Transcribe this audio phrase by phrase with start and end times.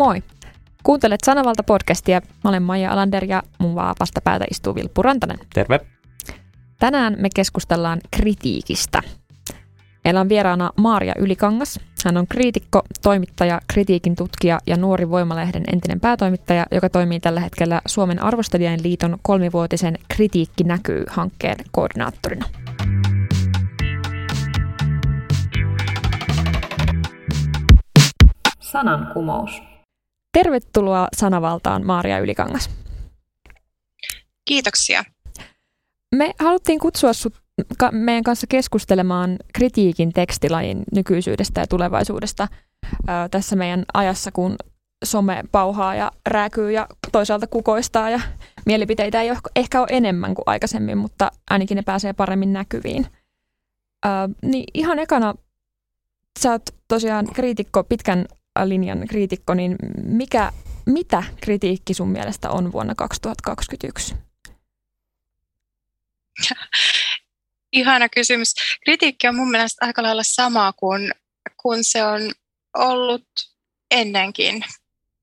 [0.00, 0.22] Moi!
[0.82, 2.20] Kuuntelet Sanavalta podcastia.
[2.44, 3.74] Mä olen Maija Alander ja mun
[4.24, 5.38] päätä istuu Vilppu Rantanen.
[5.54, 5.80] Terve!
[6.78, 9.02] Tänään me keskustellaan kritiikistä.
[10.04, 11.80] Meillä on vieraana Maaria Ylikangas.
[12.04, 17.80] Hän on kriitikko, toimittaja, kritiikin tutkija ja nuori Voimalehden entinen päätoimittaja, joka toimii tällä hetkellä
[17.86, 22.46] Suomen arvostelijain liiton kolmivuotisen Kritiikki näkyy hankkeen koordinaattorina.
[28.60, 29.69] Sanankumous.
[30.32, 32.70] Tervetuloa sanavaltaan Maaria Ylikangas.
[34.44, 35.04] Kiitoksia.
[36.14, 37.34] Me haluttiin kutsua sut
[37.90, 42.48] meidän kanssa keskustelemaan kritiikin tekstilajin nykyisyydestä ja tulevaisuudesta
[43.30, 44.56] tässä meidän ajassa, kun
[45.04, 48.20] some pauhaa ja rääkyy ja toisaalta kukoistaa ja
[48.66, 53.06] mielipiteitä ei ehkä ole enemmän kuin aikaisemmin, mutta ainakin ne pääsee paremmin näkyviin.
[54.42, 55.34] niin ihan ekana,
[56.40, 58.26] sä oot tosiaan kriitikko, pitkän
[58.68, 60.52] linjan kriitikko, niin mikä,
[60.86, 64.14] mitä kritiikki sun mielestä on vuonna 2021?
[67.72, 68.54] Ihana kysymys.
[68.84, 71.12] Kritiikki on mun mielestä aika lailla sama kuin,
[71.62, 72.32] kuin se on
[72.76, 73.26] ollut
[73.90, 74.64] ennenkin.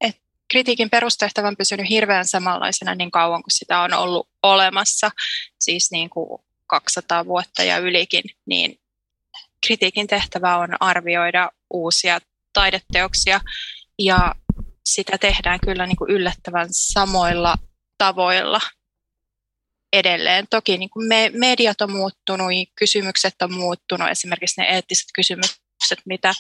[0.02, 0.18] Et
[0.52, 5.12] kritiikin perustehtävä on pysynyt hirveän samanlaisena niin kauan kuin sitä on ollut olemassa,
[5.60, 8.80] siis niin kuin 200 vuotta ja ylikin, niin
[9.68, 12.20] kritiikin tehtävä on arvioida uusia
[12.58, 13.40] taideteoksia
[14.00, 14.36] ja
[14.86, 17.56] sitä tehdään kyllä niin kuin yllättävän samoilla
[17.98, 18.60] tavoilla
[19.94, 20.48] edelleen.
[20.50, 26.34] Toki niin kuin me, mediat on muuttunut, kysymykset on muuttunut, esimerkiksi ne eettiset kysymykset, mitä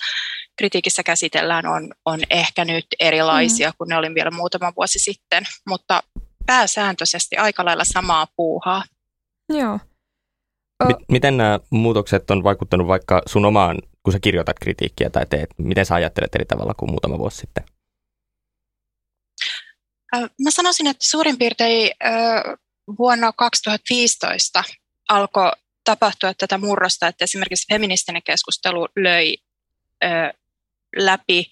[0.57, 3.73] kritiikissä käsitellään, on, on ehkä nyt erilaisia mm.
[3.77, 6.03] kuin ne oli vielä muutama vuosi sitten, mutta
[6.45, 8.83] pääsääntöisesti aika lailla samaa puuhaa.
[9.49, 9.79] Joo.
[11.11, 13.77] Miten nämä muutokset on vaikuttanut vaikka sun omaan
[14.07, 15.49] kun sä kirjoitat kritiikkiä tai teet?
[15.57, 17.63] Miten sä ajattelet eri tavalla kuin muutama vuosi sitten?
[20.15, 21.91] Mä sanoisin, että suurin piirtein
[22.99, 24.63] vuonna 2015
[25.09, 25.51] alkoi
[25.83, 29.37] tapahtua tätä murrosta, että esimerkiksi feministinen keskustelu löi
[30.95, 31.45] läpi.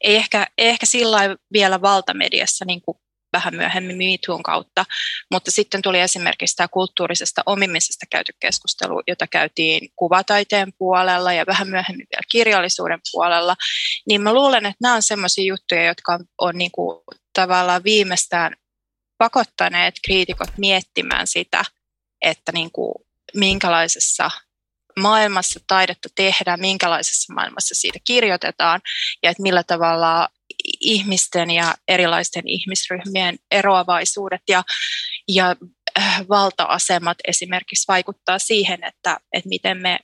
[0.00, 1.18] Ei ehkä, ei ehkä sillä
[1.52, 2.98] vielä valtamediassa niin kuin
[3.32, 4.84] vähän myöhemmin MeToon kautta,
[5.30, 11.68] mutta sitten tuli esimerkiksi tämä kulttuurisesta omimisesta käyty keskustelu, jota käytiin kuvataiteen puolella ja vähän
[11.68, 13.56] myöhemmin vielä kirjallisuuden puolella,
[14.08, 17.00] niin mä luulen, että nämä on sellaisia juttuja, jotka on, on niin kuin
[17.32, 18.56] tavallaan viimeistään
[19.18, 21.64] pakottaneet kriitikot miettimään sitä,
[22.22, 22.94] että niin kuin
[23.34, 24.30] minkälaisessa
[25.00, 28.80] maailmassa taidetta tehdään, minkälaisessa maailmassa siitä kirjoitetaan
[29.22, 30.28] ja että millä tavalla
[30.80, 34.64] ihmisten ja erilaisten ihmisryhmien eroavaisuudet ja,
[35.28, 35.56] ja
[35.98, 39.98] äh, valta-asemat esimerkiksi vaikuttaa siihen, että, että miten me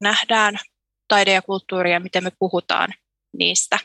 [0.00, 0.58] nähdään
[1.08, 2.94] taide ja kulttuuri ja miten me puhutaan
[3.38, 3.78] niistä.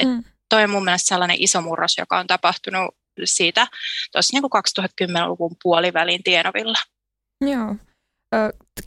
[0.00, 0.24] Et mm.
[0.48, 3.66] Toi on mun mielestä sellainen iso murros, joka on tapahtunut siitä
[4.12, 4.44] tuossa niin
[5.10, 6.78] 2010-luvun puolivälin tienovilla.
[7.40, 7.76] Joo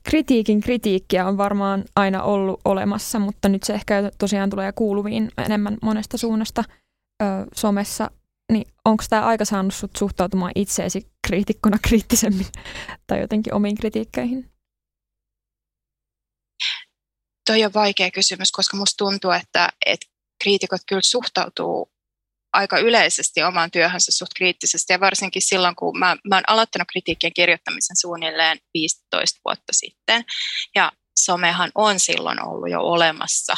[0.04, 5.78] kritiikin kritiikkiä on varmaan aina ollut olemassa, mutta nyt se ehkä tosiaan tulee kuuluviin enemmän
[5.82, 6.64] monesta suunnasta
[7.24, 7.26] ö,
[7.56, 8.12] somessa.
[8.52, 12.48] Niin onko tämä aika saanut sut suhtautumaan itseesi kriitikkona kriittisemmin
[13.08, 14.52] tai jotenkin omiin kritiikkeihin?
[17.46, 20.06] Toi on vaikea kysymys, koska musta tuntuu, että, että
[20.44, 21.95] kriitikot kyllä suhtautuu
[22.56, 24.94] aika yleisesti omaan työhönsä suht kriittisesti.
[24.94, 30.24] Ja varsinkin silloin, kun mä, mä oon aloittanut kritiikkien kirjoittamisen suunnilleen 15 vuotta sitten.
[30.76, 33.56] Ja somehan on silloin ollut jo olemassa.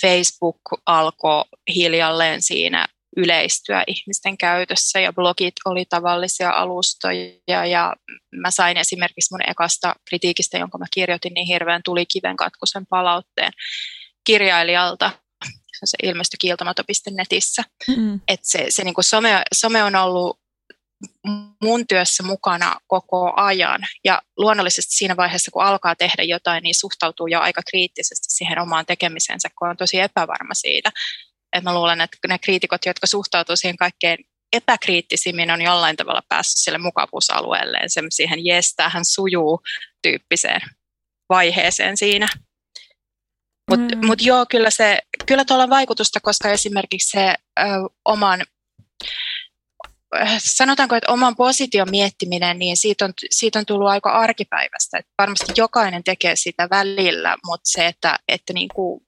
[0.00, 1.44] Facebook alkoi
[1.74, 2.86] hiljalleen siinä
[3.16, 7.66] yleistyä ihmisten käytössä ja blogit oli tavallisia alustoja.
[7.70, 7.94] Ja
[8.34, 13.52] mä sain esimerkiksi mun ekasta kritiikistä, jonka mä kirjoitin, niin hirveän tuli kiven katkusen palautteen
[14.24, 15.10] kirjailijalta,
[15.86, 17.62] se ilmestyi kiiltomato.netissä.
[17.88, 18.20] Mm-hmm.
[18.28, 20.40] Et se, se niin kuin some, some on ollut
[21.62, 23.80] mun työssä mukana koko ajan.
[24.04, 28.86] Ja luonnollisesti siinä vaiheessa, kun alkaa tehdä jotain, niin suhtautuu jo aika kriittisesti siihen omaan
[28.86, 30.90] tekemisensä, kun on tosi epävarma siitä.
[31.56, 34.18] Et mä luulen, että ne kriitikot, jotka suhtautuu siihen kaikkein
[34.52, 39.60] epäkriittisimmin, on jollain tavalla päässyt sille mukavuusalueelleen, siihen jes, tähän sujuu
[40.02, 40.60] tyyppiseen
[41.28, 42.28] vaiheeseen siinä.
[43.70, 44.06] Mutta mm.
[44.06, 47.62] mut joo, kyllä, se, kyllä tuolla on vaikutusta, koska esimerkiksi se ö,
[48.04, 48.40] oman,
[50.38, 54.98] sanotaanko, että oman position miettiminen, niin siitä on, siitä on tullut aika arkipäivästä.
[54.98, 59.00] Et varmasti jokainen tekee sitä välillä, mutta se, että, että niin kuin,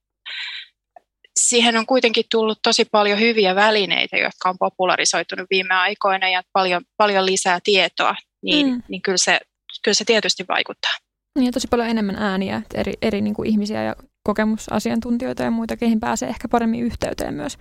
[1.40, 6.82] siihen on kuitenkin tullut tosi paljon hyviä välineitä, jotka on popularisoitunut viime aikoina ja paljon,
[6.96, 8.82] paljon lisää tietoa, niin, mm.
[8.88, 9.40] niin kyllä, se,
[9.84, 10.92] kyllä se tietysti vaikuttaa.
[11.38, 13.96] Niin, tosi paljon enemmän ääniä, eri, eri niin kuin ihmisiä ja
[14.26, 17.58] kokemusasiantuntijoita ja muita, keihin pääsee ehkä paremmin yhteyteen myös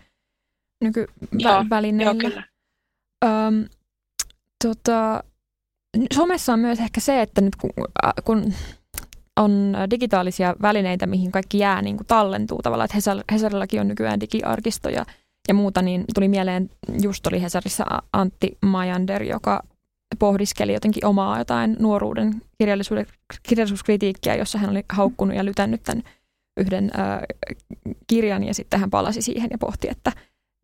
[0.82, 2.44] nykyvälineillä.
[3.26, 3.66] Öm,
[4.64, 5.24] tota,
[6.14, 7.72] somessa on myös ehkä se, että nyt kun,
[8.24, 8.54] kun
[9.38, 14.20] on digitaalisia välineitä, mihin kaikki jää niin kuin tallentuu tavallaan, että Hesar, Hesarillakin on nykyään
[14.20, 15.06] digiarkistoja
[15.48, 16.70] ja muuta, niin tuli mieleen,
[17.02, 19.64] just oli Hesarissa Antti Majander, joka
[20.20, 22.42] pohdiskeli jotenkin omaa jotain nuoruuden
[23.44, 26.04] kirjallisuuskritiikkiä, jossa hän oli haukkunut ja lytännyt tämän
[26.58, 27.20] yhden äh,
[28.08, 30.12] kirjan ja sitten hän palasi siihen ja pohti, että,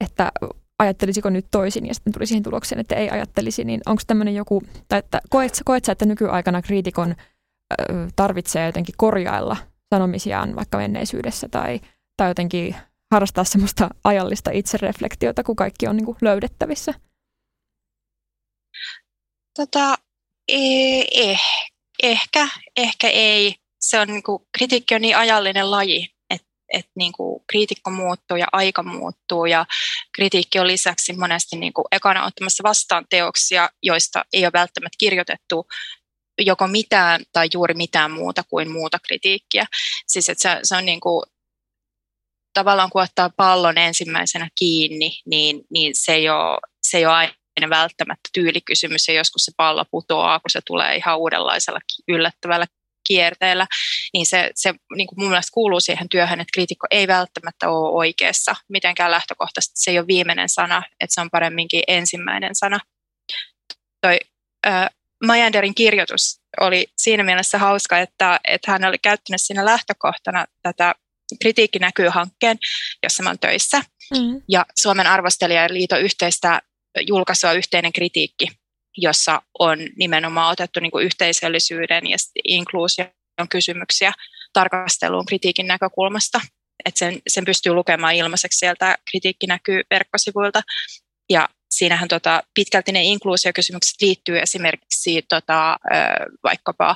[0.04, 0.32] että
[0.80, 4.64] ajattelisiko nyt toisin ja sitten tuli siihen tulokseen, että ei ajattelisi, niin onko tämmöinen joku,
[4.88, 9.58] tai että koet, koet sä, että nykyaikana kriitikon äh, tarvitsee jotenkin korjailla
[9.96, 11.80] sanomisiaan vaikka menneisyydessä tai,
[12.18, 12.76] tai jotenkin
[13.12, 16.94] harrastaa semmoista ajallista itsereflektiota, kun kaikki on niin kuin löydettävissä?
[19.58, 19.96] Tota,
[20.48, 21.40] eh,
[22.04, 22.48] ehkä,
[22.78, 23.56] ehkä ei.
[23.82, 28.38] Se on niin kuin, kritiikki on niin ajallinen laji, että et, niin kuin, kriitikko muuttuu
[28.38, 29.66] ja aika muuttuu ja
[30.16, 35.68] kritiikki on lisäksi monesti niin kuin, ekana ottamassa vastaan teoksia, joista ei ole välttämättä kirjoitettu
[36.40, 39.66] joko mitään tai juuri mitään muuta kuin muuta kritiikkiä.
[40.08, 41.24] Siis että se, se on niin kuin,
[42.54, 47.70] tavallaan kun ottaa pallon ensimmäisenä kiinni, niin, niin se, ei ole, se ei ole aina
[47.70, 52.66] välttämättä tyylikysymys ja joskus se pallo putoaa, kun se tulee ihan uudenlaisella yllättävällä
[53.08, 53.68] kierteellä,
[54.14, 57.92] niin se, se niin kuin mun mielestä kuuluu siihen työhön, että kriitikko ei välttämättä ole
[57.98, 59.74] oikeassa mitenkään lähtökohtaisesti.
[59.76, 62.80] Se ei ole viimeinen sana, että se on paremminkin ensimmäinen sana.
[64.02, 64.20] Toi,
[64.68, 64.90] äh,
[65.26, 70.96] Majanderin kirjoitus oli siinä mielessä hauska, että, että hän oli käyttänyt siinä lähtökohtana tätä
[71.42, 72.58] kritiikki näkyy hankkeen,
[73.04, 73.82] jossa mä olen töissä.
[74.14, 74.42] Mm.
[74.50, 76.62] Ja Suomen arvostelijaliiton yhteistä
[77.08, 78.48] julkaisua yhteinen kritiikki,
[78.98, 83.08] jossa on nimenomaan otettu niin kuin yhteisöllisyyden ja inkluusion
[83.50, 84.12] kysymyksiä
[84.54, 86.42] tarkasteluun kritiikin näkökulmasta.
[86.86, 90.62] Et sen, sen pystyy lukemaan ilmaiseksi sieltä, kritiikki näkyy verkkosivuilta.
[91.30, 95.78] Ja siinähän tota, pitkälti ne inkluusiokysymykset liittyy esimerkiksi tota,
[96.44, 96.96] vaikkapa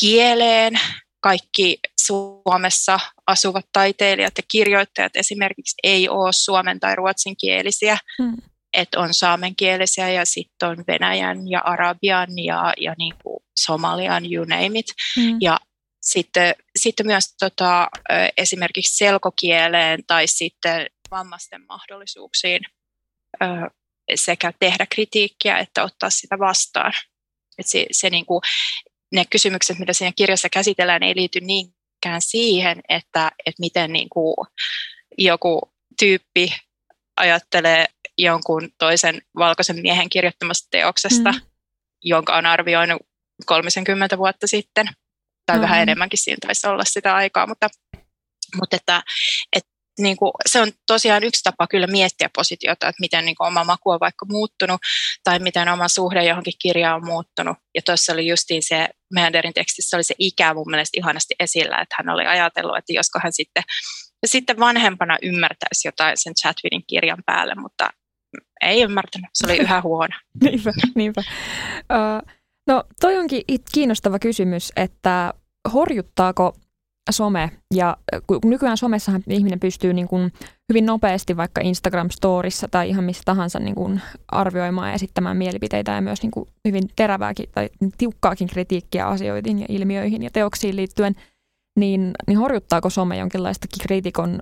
[0.00, 0.80] kieleen,
[1.20, 8.36] kaikki Suomessa asuvat taiteilijat ja kirjoittajat esimerkiksi ei ole suomen tai ruotsinkielisiä, hmm.
[8.74, 14.44] Että on saamenkielisiä ja sitten on venäjän ja arabian ja, ja niin kuin somalian, you
[14.44, 14.86] name it.
[15.16, 15.36] Hmm.
[15.40, 15.58] Ja
[16.00, 17.88] sitten, sitten myös tota,
[18.36, 22.60] esimerkiksi selkokieleen tai sitten vammaisten mahdollisuuksiin
[24.14, 26.92] sekä tehdä kritiikkiä että ottaa sitä vastaan.
[27.58, 28.40] Et se, se niin kuin,
[29.12, 34.34] ne kysymykset, mitä siinä kirjassa käsitellään, ei liity niinkään siihen, että, että miten niin kuin
[35.18, 36.54] joku tyyppi
[37.16, 37.86] ajattelee
[38.18, 41.40] jonkun toisen valkoisen miehen kirjoittamasta teoksesta, mm.
[42.02, 43.02] jonka on arvioinut
[43.46, 44.86] 30 vuotta sitten,
[45.46, 45.62] tai mm.
[45.62, 47.68] vähän enemmänkin siinä taisi olla sitä aikaa, mutta,
[48.56, 49.02] mutta että,
[49.56, 53.48] että niin kuin, se on tosiaan yksi tapa kyllä miettiä positiota, että miten niin kuin,
[53.48, 54.80] oma maku on vaikka muuttunut
[55.24, 57.56] tai miten oma suhde johonkin kirjaan on muuttunut.
[57.74, 61.94] Ja tuossa oli justiin se, Meanderin tekstissä oli se ikä mun mielestä ihanasti esillä, että
[61.98, 63.62] hän oli ajatellut, että josko hän sitten,
[64.22, 67.90] ja sitten vanhempana ymmärtäisi jotain sen Chatwinin kirjan päälle, mutta
[68.64, 70.14] ei ymmärtänyt, se oli yhä huono.
[70.44, 71.22] niinpä, niinpä.
[71.78, 72.30] Uh,
[72.66, 75.34] no toi onkin kiinnostava kysymys, että
[75.72, 76.54] horjuttaako
[77.10, 77.96] some, ja
[78.44, 80.32] nykyään somessahan ihminen pystyy niin kuin
[80.68, 86.00] hyvin nopeasti vaikka Instagram-storissa tai ihan missä tahansa niin kuin arvioimaan ja esittämään mielipiteitä ja
[86.00, 91.14] myös niin kuin hyvin terävääkin tai tiukkaakin kritiikkiä asioihin ja ilmiöihin ja teoksiin liittyen,
[91.78, 94.40] niin, niin horjuttaako some jonkinlaista kriitikon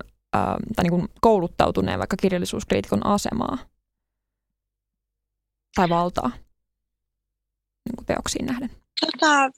[0.75, 3.57] tai niin kuin kouluttautuneen vaikka kirjallisuuskriitikon asemaa
[5.75, 6.31] tai valtaa
[7.85, 8.69] niin kuin teoksiin nähden?
[9.01, 9.49] Tota,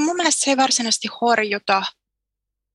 [0.00, 1.82] mun mielestä se ei varsinaisesti horjuta.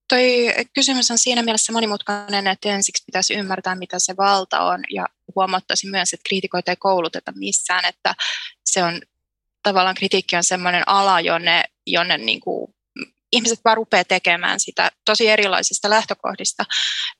[0.08, 5.06] Toi kysymys on siinä mielessä monimutkainen, että ensiksi pitäisi ymmärtää, mitä se valta on, ja
[5.36, 8.14] huomattaisin myös, että kriitikoita ei kouluteta missään, että
[8.64, 9.02] se on
[9.62, 12.74] tavallaan kritiikki on sellainen ala, jonne, jonne niin kuin
[13.32, 16.64] ihmiset vaan rupeaa tekemään sitä tosi erilaisista lähtökohdista.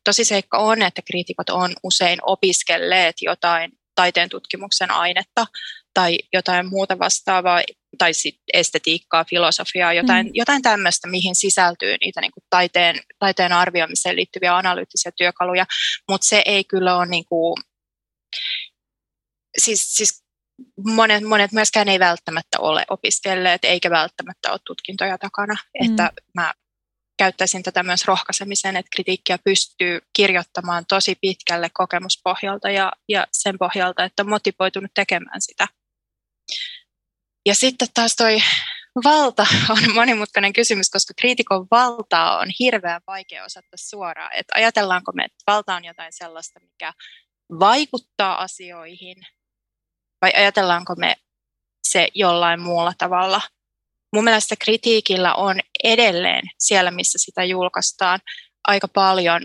[0.05, 5.47] Tosi seikka on, että kriitikot on usein opiskelleet jotain taiteen tutkimuksen ainetta
[5.95, 7.63] tai jotain muuta vastaavaa,
[7.99, 10.31] tai sit estetiikkaa, filosofiaa, jotain, mm.
[10.35, 15.67] jotain tämmöistä, mihin sisältyy niitä niin kuin taiteen, taiteen arvioimiseen liittyviä analyyttisiä työkaluja,
[16.11, 17.55] mutta se ei kyllä ole niin kuin,
[19.59, 20.25] siis, siis
[20.85, 25.91] monet, monet myöskään ei välttämättä ole opiskelleet, eikä välttämättä ole tutkintoja takana, mm.
[25.91, 26.53] että mä
[27.23, 34.05] käyttäisin tätä myös rohkaisemiseen, että kritiikkiä pystyy kirjoittamaan tosi pitkälle kokemuspohjalta ja, ja sen pohjalta,
[34.05, 35.69] että on motivoitunut tekemään sitä.
[37.47, 38.39] Ja sitten taas toi
[39.05, 44.31] valta on monimutkainen kysymys, koska kriitikon valtaa on hirveän vaikea osata suoraan.
[44.35, 46.93] Että ajatellaanko me, että valta on jotain sellaista, mikä
[47.61, 49.17] vaikuttaa asioihin,
[50.23, 51.17] vai ajatellaanko me
[51.83, 53.41] se jollain muulla tavalla.
[54.15, 58.21] Mun mielestä kritiikillä on edelleen siellä, missä sitä julkaistaan,
[58.65, 59.45] aika paljon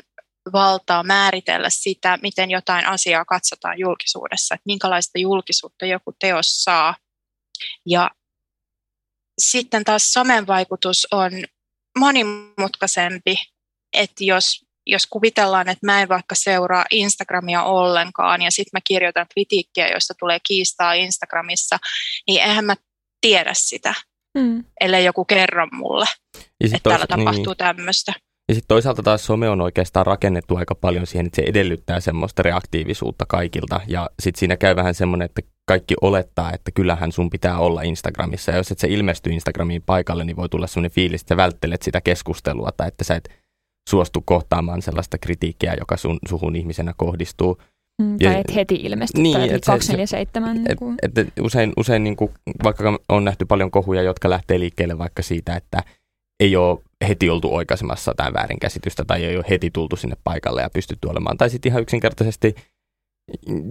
[0.54, 6.96] valtaa määritellä sitä, miten jotain asiaa katsotaan julkisuudessa, että minkälaista julkisuutta joku teos saa.
[7.86, 8.12] Ja
[9.42, 11.32] sitten taas somen vaikutus on
[12.00, 13.36] monimutkaisempi,
[13.94, 19.28] että jos, jos kuvitellaan, että mä en vaikka seuraa Instagramia ollenkaan ja sitten mä kirjoitan
[19.34, 21.78] kritiikkiä, josta tulee kiistaa Instagramissa,
[22.28, 22.76] niin eihän mä
[23.22, 23.96] tiedä sitä,
[24.38, 24.64] mm.
[24.82, 26.06] ellei joku kerro mulle,
[26.64, 27.26] että täällä niin.
[27.26, 27.58] tapahtuu niin.
[27.58, 28.14] tämmöistä.
[28.50, 32.44] Ja sitten toisaalta taas some on oikeastaan rakennettu aika paljon siihen, että se edellyttää semmoista
[32.44, 33.82] reaktiivisuutta kaikilta.
[33.88, 38.52] Ja sitten siinä käy vähän semmoinen, että kaikki olettaa, että kyllähän sun pitää olla Instagramissa.
[38.52, 41.82] Ja jos et se ilmesty Instagramiin paikalle, niin voi tulla semmoinen fiilis, että sä välttelet
[41.82, 43.30] sitä keskustelua tai että sä et
[43.90, 47.62] suostu kohtaamaan sellaista kritiikkiä, joka sun, suhun ihmisenä kohdistuu.
[48.02, 50.56] Mm, tai et heti ilmesty niin, tai 247.
[50.56, 52.32] Niin et, et, et usein, usein niin kuin,
[52.64, 55.84] vaikka on nähty paljon kohuja, jotka lähtee liikkeelle vaikka siitä, että
[56.40, 60.70] ei ole heti oltu oikaisemassa jotain väärinkäsitystä tai ei ole heti tultu sinne paikalle ja
[60.70, 61.38] pystytty olemaan.
[61.38, 62.56] Tai sitten ihan yksinkertaisesti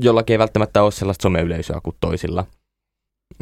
[0.01, 2.47] jollakin ei välttämättä ole sellaista someyleisöä kuin toisilla.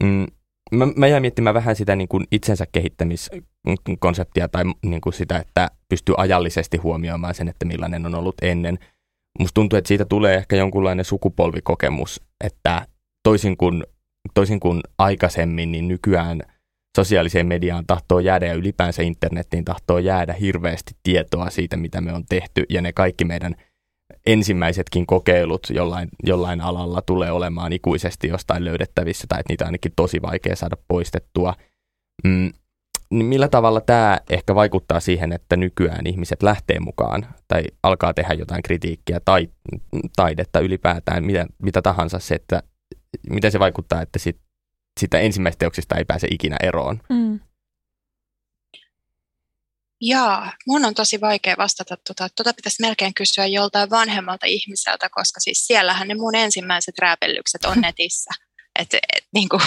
[0.03, 0.27] Mm,
[0.73, 5.71] mä, mä jäin miettimään vähän sitä niin kuin itsensä kehittämiskonseptia tai niin kuin sitä, että
[5.89, 8.79] pystyy ajallisesti huomioimaan sen, että millainen on ollut ennen.
[9.39, 12.87] Musta tuntuu, että siitä tulee ehkä jonkunlainen sukupolvikokemus, että
[13.23, 13.85] toisin kuin,
[14.35, 16.43] toisin kuin aikaisemmin, niin nykyään–
[16.97, 22.25] sosiaaliseen mediaan tahtoo jäädä ja ylipäänsä internettiin tahtoo jäädä hirveästi tietoa siitä, mitä me on
[22.29, 23.55] tehty ja ne kaikki meidän
[24.27, 29.93] ensimmäisetkin kokeilut jollain, jollain alalla tulee olemaan ikuisesti jostain löydettävissä tai että niitä on ainakin
[29.97, 31.55] tosi vaikea saada poistettua.
[32.25, 32.53] Mm,
[33.15, 38.35] niin millä tavalla tämä ehkä vaikuttaa siihen, että nykyään ihmiset lähtee mukaan tai alkaa tehdä
[38.35, 39.49] jotain kritiikkiä tai
[40.17, 42.63] taidetta ylipäätään, mitä, mitä tahansa se, että
[43.31, 44.37] miten se vaikuttaa, että sit
[45.01, 47.01] sitä ensimmäistä teoksista ei pääse ikinä eroon.
[47.09, 47.41] Mm.
[50.01, 52.29] Jaa, mun on tosi vaikea vastata tuota.
[52.37, 57.81] Tuota pitäisi melkein kysyä joltain vanhemmalta ihmiseltä, koska siis siellähän ne mun ensimmäiset rääpellykset on
[57.87, 58.31] netissä.
[58.79, 59.63] Et, et, niin kuin,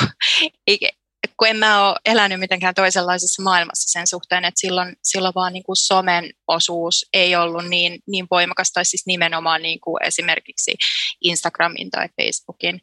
[1.38, 5.64] kun en mä ole elänyt mitenkään toisenlaisessa maailmassa sen suhteen, että silloin, silloin vaan niin
[5.64, 10.76] kuin somen osuus ei ollut niin, niin voimakas, tai siis nimenomaan niin kuin esimerkiksi
[11.22, 12.82] Instagramin tai Facebookin,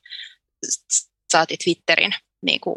[1.32, 2.76] saati Twitterin niin kuin,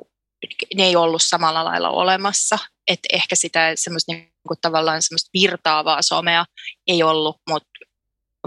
[0.76, 2.58] ne ei ollut samalla lailla olemassa.
[2.88, 6.46] että ehkä sitä semmoista niin kuin, tavallaan semmoista virtaavaa somea
[6.88, 7.70] ei ollut, mutta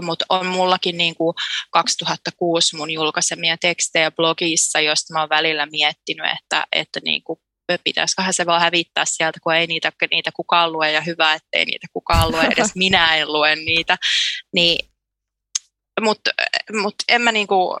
[0.01, 1.33] mut on mullakin niin kuin
[1.71, 7.39] 2006 mun julkaisemia tekstejä blogissa, josta mä oon välillä miettinyt, että, että niin kuin
[7.83, 11.87] pitäisiköhän se vaan hävittää sieltä, kun ei niitä, niitä kukaan lue ja hyvä, ettei niitä
[11.93, 13.97] kukaan lue, edes minä en lue niitä.
[14.53, 14.89] Niin,
[16.01, 16.31] mutta
[16.81, 17.77] mut en mä niinku,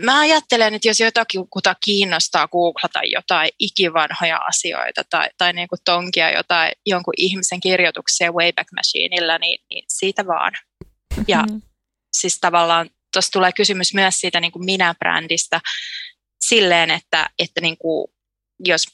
[0.00, 5.78] mä ajattelen, että jos jotakin kuta kiinnostaa googlata jotain ikivanhoja asioita tai, tai niin kuin
[5.84, 10.52] tonkia jotain, jonkun ihmisen kirjoituksia Wayback Machineilla, niin, niin siitä vaan.
[11.28, 11.62] Ja mm-hmm.
[12.12, 15.60] siis tavallaan tuossa tulee kysymys myös siitä niin kuin minä-brändistä
[16.40, 18.06] silleen, että, että niin kuin,
[18.64, 18.86] jos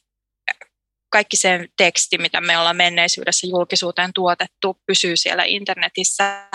[1.11, 6.49] kaikki se teksti, mitä me ollaan menneisyydessä julkisuuteen tuotettu, pysyy siellä internetissä,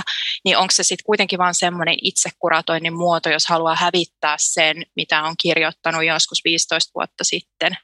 [0.45, 5.35] niin onko se sitten kuitenkin vain semmoinen itsekuratoinnin muoto, jos haluaa hävittää sen, mitä on
[5.41, 7.77] kirjoittanut joskus 15 vuotta sitten.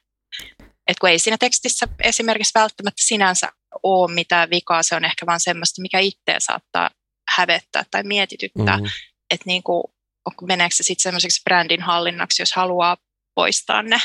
[0.86, 3.48] Et kun ei siinä tekstissä esimerkiksi välttämättä sinänsä
[3.82, 6.90] ole mitään vikaa, se on ehkä vain semmoista, mikä itseä saattaa
[7.36, 8.90] hävettää tai mietityttää, mm-hmm.
[9.30, 9.94] että niinku,
[10.42, 12.96] meneekö se sitten semmoiseksi brändin hallinnaksi, jos haluaa
[13.34, 14.00] poistaa ne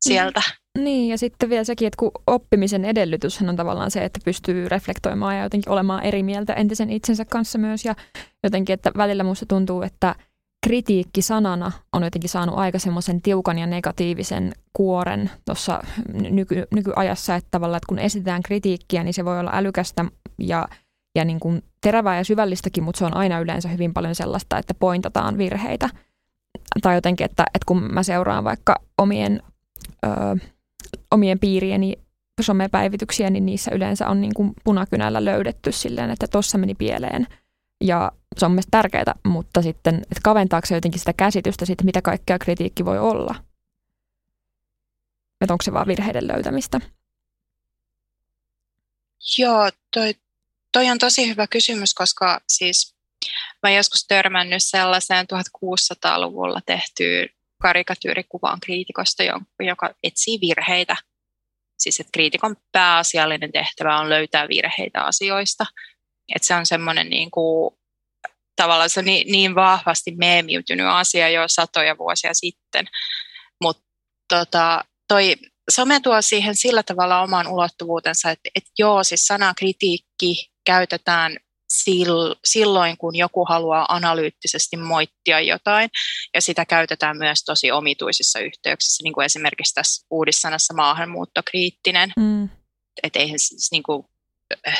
[0.00, 0.40] sieltä.
[0.40, 0.63] Mm.
[0.78, 5.36] Niin, ja sitten vielä sekin, että kun oppimisen edellytyshän on tavallaan se, että pystyy reflektoimaan
[5.36, 7.84] ja jotenkin olemaan eri mieltä entisen itsensä kanssa myös.
[7.84, 7.94] Ja
[8.42, 10.14] jotenkin, että välillä musta tuntuu, että
[10.66, 15.82] kritiikki sanana on jotenkin saanut aika semmoisen tiukan ja negatiivisen kuoren tuossa
[16.30, 20.04] nyky, nykyajassa, että tavallaan, että kun esitetään kritiikkiä, niin se voi olla älykästä
[20.38, 20.68] ja,
[21.14, 24.74] ja niin kuin terävää ja syvällistäkin, mutta se on aina yleensä hyvin paljon sellaista, että
[24.74, 25.88] pointataan virheitä.
[26.82, 29.42] Tai jotenkin, että, että kun mä seuraan vaikka omien
[30.06, 30.08] ö,
[31.10, 31.96] omien piirieni
[32.40, 37.26] somepäivityksiä, niin niissä yleensä on niin kuin punakynällä löydetty silleen, että tuossa meni pieleen.
[37.84, 42.02] Ja se on mielestäni tärkeää, mutta sitten, että kaventaako se jotenkin sitä käsitystä siitä, mitä
[42.02, 43.34] kaikkea kritiikki voi olla?
[45.40, 46.80] Että onko se vaan virheiden löytämistä?
[49.38, 50.14] Joo, toi,
[50.72, 52.94] toi on tosi hyvä kysymys, koska siis
[53.62, 57.28] mä joskus törmännyt sellaiseen 1600-luvulla tehtyyn
[57.64, 59.22] karikatyyrikuvaan kriitikosta,
[59.60, 60.96] joka etsii virheitä.
[61.78, 65.66] Siis että kriitikon pääasiallinen tehtävä on löytää virheitä asioista.
[66.34, 67.74] Että se on semmoinen niin kuin,
[68.56, 72.86] tavallaan se niin, niin vahvasti meemiytynyt asia jo satoja vuosia sitten.
[73.62, 73.84] Mutta
[74.28, 75.34] tota, toi
[75.70, 81.36] some tuo siihen sillä tavalla oman ulottuvuutensa, että, että joo, siis sana kritiikki käytetään
[82.44, 85.90] silloin, kun joku haluaa analyyttisesti moittia jotain,
[86.34, 92.12] ja sitä käytetään myös tosi omituisissa yhteyksissä, niin kuin esimerkiksi tässä uudissanassa maahanmuuttokriittinen.
[92.16, 92.48] Mm.
[93.02, 94.06] Että eihän siis, niin kuin,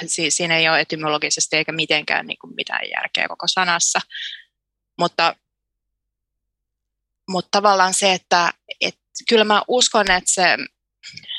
[0.07, 4.01] siis siinä ei ole etymologisesti eikä mitenkään niin kuin mitään järkeä koko sanassa,
[4.99, 5.37] mutta,
[7.29, 10.57] mutta tavallaan se, että, että kyllä mä uskon, että se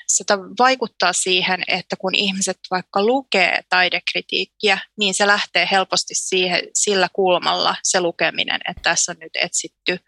[0.07, 0.23] se
[0.59, 7.75] vaikuttaa siihen, että kun ihmiset vaikka lukee taidekritiikkiä, niin se lähtee helposti siihen, sillä kulmalla
[7.83, 9.99] se lukeminen, että tässä on nyt etsitty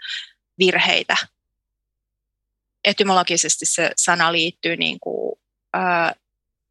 [0.59, 1.17] virheitä.
[2.83, 5.39] Etymologisesti se sana liittyy niin kuin,
[5.73, 6.13] ää,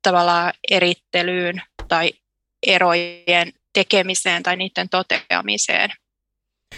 [0.02, 2.12] tavallaan erittelyyn tai
[2.66, 5.90] erojen tekemiseen tai niiden toteamiseen.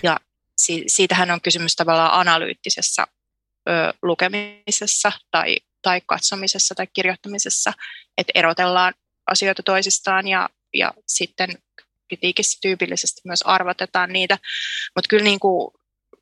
[0.02, 0.20] Ja
[0.56, 3.06] si- siitähän on kysymys tavallaan analyyttisessä
[3.68, 5.56] ö, lukemisessa tai
[5.88, 7.72] tai katsomisessa tai kirjoittamisessa,
[8.18, 8.94] että erotellaan
[9.30, 11.48] asioita toisistaan ja, ja sitten
[12.08, 14.38] kritiikissä tyypillisesti myös arvotetaan niitä.
[14.96, 15.40] Mutta kyllä, niin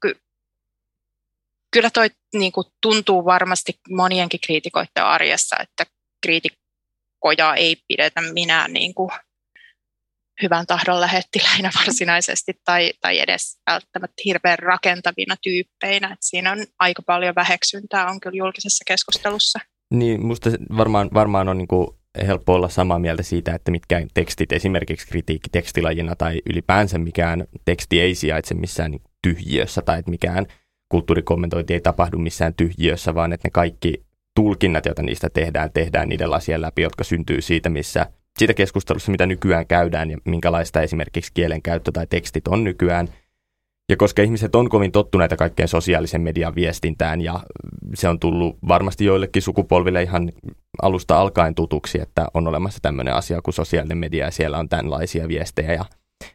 [0.00, 0.20] ky,
[1.70, 5.86] kyllä toi niin tuntuu varmasti monienkin kriitikoiden arjessa, että
[6.22, 8.94] kriitikkoja ei pidetä minä niin
[10.42, 16.12] hyvän tahdon lähettiläinä varsinaisesti tai, tai edes välttämättä hirveän rakentavina tyyppeinä.
[16.12, 19.58] Et siinä on aika paljon väheksyntää on kyllä julkisessa keskustelussa.
[19.90, 21.88] Niin, musta varmaan, varmaan on niin kuin
[22.26, 28.00] helppo olla samaa mieltä siitä, että mitkä tekstit, esimerkiksi kritiikki tekstilajina tai ylipäänsä mikään teksti
[28.00, 30.46] ei sijaitse missään niin tyhjiössä tai että mikään
[30.88, 36.30] kulttuurikommentointi ei tapahdu missään tyhjiössä, vaan että ne kaikki tulkinnat, joita niistä tehdään, tehdään niiden
[36.30, 38.06] lasien läpi, jotka syntyy siitä, missä
[38.38, 43.08] siitä keskustelussa, mitä nykyään käydään ja minkälaista esimerkiksi kielenkäyttö tai tekstit on nykyään.
[43.90, 47.40] Ja koska ihmiset on kovin tottuneita kaikkeen sosiaalisen median viestintään ja
[47.94, 50.32] se on tullut varmasti joillekin sukupolville ihan
[50.82, 55.28] alusta alkaen tutuksi, että on olemassa tämmöinen asia kuin sosiaalinen media ja siellä on tämänlaisia
[55.28, 55.84] viestejä ja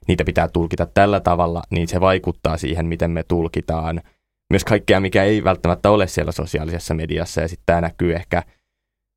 [0.07, 4.01] niitä pitää tulkita tällä tavalla, niin se vaikuttaa siihen, miten me tulkitaan
[4.49, 8.43] myös kaikkea, mikä ei välttämättä ole siellä sosiaalisessa mediassa ja sitten tämä näkyy ehkä–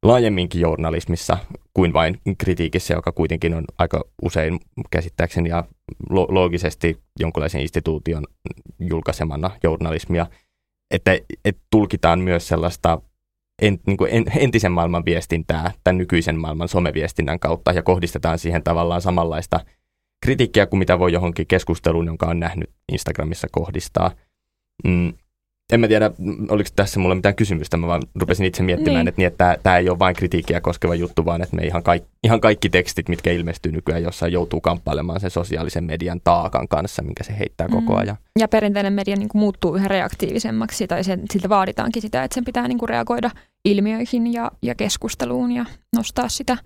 [0.05, 1.39] laajemminkin journalismissa
[1.75, 5.65] kuin vain kritiikissä, joka kuitenkin on aika usein käsittääkseni ja
[6.11, 8.27] lo- loogisesti jonkinlaisen instituution
[8.81, 10.27] julkaisemana journalismia,
[10.91, 13.03] että, että tulkitaan myös sellaista
[13.63, 18.63] en, niin kuin en, entisen maailman viestintää tämän nykyisen maailman someviestinnän kautta ja kohdistetaan siihen
[18.63, 19.61] tavallaan samanlaista
[20.25, 24.11] kritiikkiä kuin mitä voi johonkin keskusteluun, jonka on nähnyt Instagramissa kohdistaa.
[24.85, 25.13] Mm,
[25.73, 26.11] en mä tiedä,
[26.49, 29.09] oliko tässä mulla mitään kysymystä, mä vaan rupesin itse miettimään, niin.
[29.09, 32.05] että, niin, että tämä ei ole vain kritiikkiä koskeva juttu, vaan että me ihan, kaik,
[32.25, 37.25] ihan kaikki tekstit, mitkä ilmestyy nykyään jossain, joutuu kamppailemaan sen sosiaalisen median taakan kanssa, minkä
[37.25, 37.99] se heittää koko mm.
[37.99, 38.17] ajan.
[38.39, 42.45] Ja perinteinen media niin kuin muuttuu yhä reaktiivisemmaksi, tai sen, siltä vaaditaankin sitä, että sen
[42.45, 43.31] pitää niin kuin reagoida
[43.65, 45.65] ilmiöihin ja, ja keskusteluun ja
[45.97, 46.57] nostaa sitä.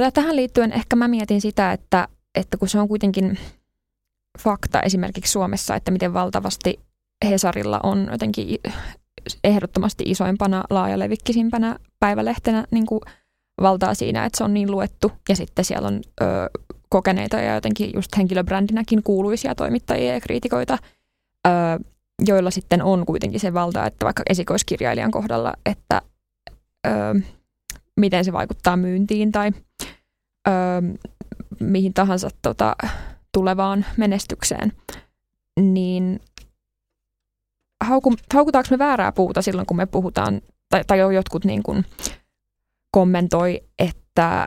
[0.00, 3.38] Ja tähän liittyen ehkä mä mietin sitä, että, että kun se on kuitenkin
[4.38, 6.80] fakta esimerkiksi Suomessa, että miten valtavasti
[7.24, 8.58] Hesarilla on jotenkin
[9.44, 13.00] ehdottomasti isoimpana, laajalevikkisimpänä päivälehtenä niin kuin
[13.62, 15.12] valtaa siinä, että se on niin luettu.
[15.28, 16.24] Ja sitten siellä on ö,
[16.88, 20.78] kokeneita ja jotenkin just henkilöbrändinäkin kuuluisia toimittajia ja kriitikoita,
[21.46, 21.50] ö,
[22.26, 26.02] joilla sitten on kuitenkin se valta, että vaikka esikoiskirjailijan kohdalla, että
[26.86, 26.90] ö,
[27.96, 29.50] miten se vaikuttaa myyntiin tai
[30.48, 30.52] ö,
[31.60, 32.76] mihin tahansa tota,
[33.32, 34.72] tulevaan menestykseen,
[35.60, 36.20] niin
[37.80, 41.84] hauku, haukutaanko me väärää puuta silloin, kun me puhutaan, tai, tai jotkut niin kuin
[42.90, 44.46] kommentoi, että,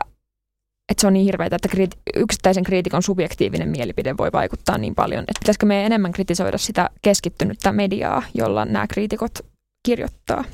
[0.88, 5.20] että se on niin hirveätä, että kriiti, yksittäisen kriitikon subjektiivinen mielipide voi vaikuttaa niin paljon.
[5.20, 9.38] Että pitäisikö me enemmän kritisoida sitä keskittynyttä mediaa, jolla nämä kriitikot
[9.82, 10.44] kirjoittaa?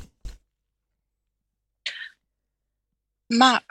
[3.33, 3.61] Mä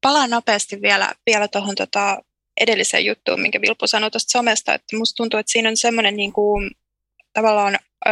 [0.00, 2.22] palaan nopeasti vielä, vielä tuohon tota
[2.60, 6.32] edelliseen juttuun, minkä Vilpu sanoi tuosta somesta, että musta tuntuu, että siinä on semmoinen niin
[6.32, 6.70] kuin,
[7.32, 8.10] tavallaan ö,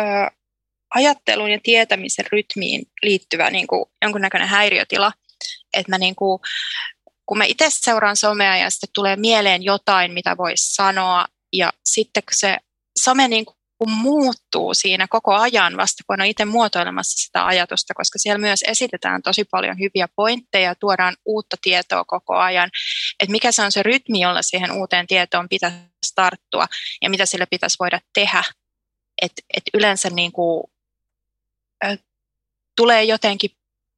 [0.95, 5.13] ajattelun ja tietämisen rytmiin liittyvä niin kuin jonkunnäköinen häiriötila.
[5.75, 6.41] Että mä niin kuin,
[7.27, 12.23] kun mä itse seuraan somea ja sitten tulee mieleen jotain, mitä voisi sanoa, ja sitten
[12.23, 12.57] kun se
[13.03, 18.19] some niin kuin muuttuu siinä koko ajan vasta, kun on itse muotoilemassa sitä ajatusta, koska
[18.19, 22.71] siellä myös esitetään tosi paljon hyviä pointteja, tuodaan uutta tietoa koko ajan,
[23.21, 26.67] että mikä se on se rytmi, jolla siihen uuteen tietoon pitäisi tarttua
[27.03, 28.45] ja mitä sille pitäisi voida tehdä.
[29.23, 30.65] Et, et yleensä niin kuin
[32.77, 33.51] tulee jotenkin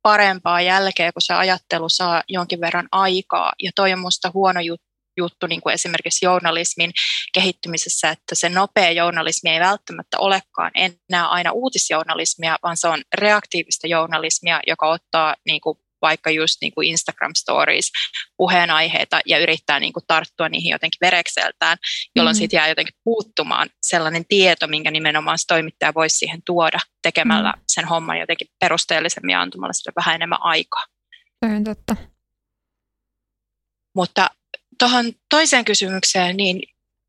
[0.03, 3.53] parempaa jälkeä, kun se ajattelu saa jonkin verran aikaa.
[3.63, 6.93] Ja toi on minusta huono juttu juttu niin kuin esimerkiksi journalismin
[7.35, 13.87] kehittymisessä, että se nopea journalismi ei välttämättä olekaan enää aina uutisjournalismia, vaan se on reaktiivista
[13.87, 17.91] journalismia, joka ottaa niin kuin vaikka just niin kuin Instagram Stories
[18.37, 21.79] puheenaiheita ja yrittää niin kuin tarttua niihin jotenkin verekseltään,
[22.17, 22.39] jolloin mm-hmm.
[22.39, 27.65] siitä jää jotenkin puuttumaan sellainen tieto, minkä nimenomaan se toimittaja voisi siihen tuoda tekemällä mm-hmm.
[27.69, 30.85] sen homman jotenkin perusteellisemmin ja antamalla sille vähän enemmän aikaa.
[31.43, 31.97] On totta.
[33.95, 34.31] Mutta
[34.79, 36.63] tuohon toiseen kysymykseen, niin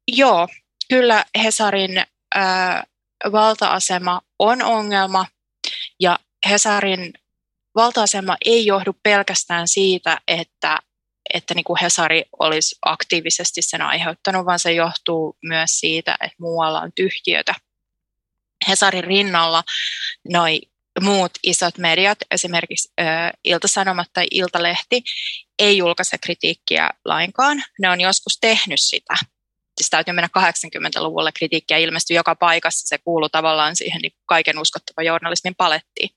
[0.08, 0.47] joo,
[0.89, 2.04] kyllä Hesarin
[2.36, 2.84] ää,
[3.32, 5.25] valta-asema on ongelma
[5.99, 7.13] ja Hesarin
[7.75, 10.79] valta-asema ei johdu pelkästään siitä, että,
[11.34, 16.81] että niin kuin Hesari olisi aktiivisesti sen aiheuttanut, vaan se johtuu myös siitä, että muualla
[16.81, 17.55] on tyhjiötä.
[18.67, 19.63] Hesarin rinnalla
[20.29, 20.62] noi
[21.01, 23.03] muut isot mediat, esimerkiksi ö,
[23.43, 25.03] Ilta-Sanomat tai Iltalehti,
[25.60, 27.63] ei julkaise kritiikkiä lainkaan.
[27.79, 29.13] Ne on joskus tehnyt sitä.
[29.77, 32.88] Siis täytyy mennä 80-luvulle kritiikkiä ilmestyi joka paikassa.
[32.88, 36.10] Se kuuluu tavallaan siihen niin kaiken uskottavan journalismin palettiin,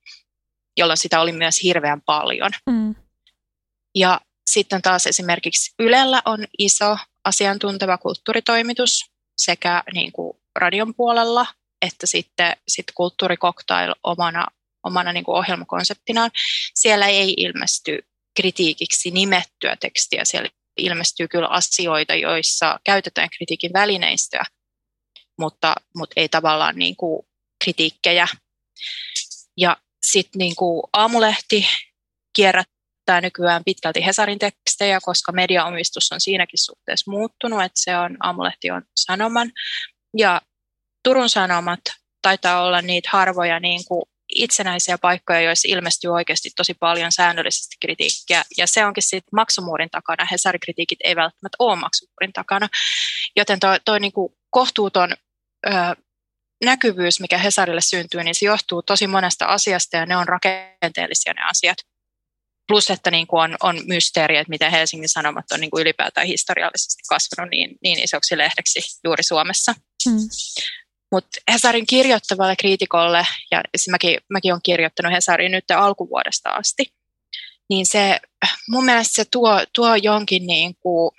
[0.77, 2.51] jolloin sitä oli myös hirveän paljon.
[2.71, 2.95] Mm.
[3.95, 9.05] Ja sitten taas esimerkiksi Ylellä on iso asiantunteva kulttuuritoimitus
[9.37, 11.47] sekä niin kuin radion puolella
[11.83, 14.47] että sitten sit kulttuurikoktail omana
[14.85, 16.31] omana niin kuin ohjelmakonseptinaan.
[16.75, 18.07] Siellä ei ilmesty
[18.37, 24.45] kritiikiksi nimettyä tekstiä, siellä ilmestyy kyllä asioita, joissa käytetään kritiikin välineistöä,
[25.39, 27.27] mutta, mutta ei tavallaan niin kuin
[27.65, 28.29] kritiikkejä.
[29.57, 29.77] Ja
[30.11, 31.67] sitten niin kuin aamulehti
[32.37, 38.71] kierrättää nykyään pitkälti Hesarin tekstejä, koska mediaomistus on siinäkin suhteessa muuttunut, että se on, aamulehti
[38.71, 39.53] on sanoman.
[40.17, 40.41] Ja
[41.05, 41.81] Turun Sanomat
[42.23, 44.03] taitaa olla niitä harvoja niin kuin
[44.35, 50.27] itsenäisiä paikkoja, joissa ilmestyy oikeasti tosi paljon säännöllisesti kritiikkiä, ja se onkin sitten maksumuurin takana.
[50.31, 52.69] Hesari-kritiikit ei välttämättä ole maksumuurin takana,
[53.37, 55.13] joten tuo, niinku kohtuuton
[55.67, 55.71] ö,
[56.65, 61.43] näkyvyys, mikä Hesarille syntyy, niin se johtuu tosi monesta asiasta, ja ne on rakenteellisia ne
[61.51, 61.79] asiat.
[62.69, 66.27] Plus, että niin kuin on, on mysteeri, että miten Helsingin Sanomat on niin kuin ylipäätään
[66.27, 69.75] historiallisesti kasvanut niin, niin isoksi lehdeksi juuri Suomessa.
[70.09, 70.19] Hmm.
[71.13, 76.95] Mutta Hesarin kirjoittavalle kriitikolle, ja mäkin, mäkin olen kirjoittanut Hesarin nyt alkuvuodesta asti,
[77.71, 78.21] niin se
[78.69, 81.11] mun mielestä se tuo, tuo jonkin niin kuin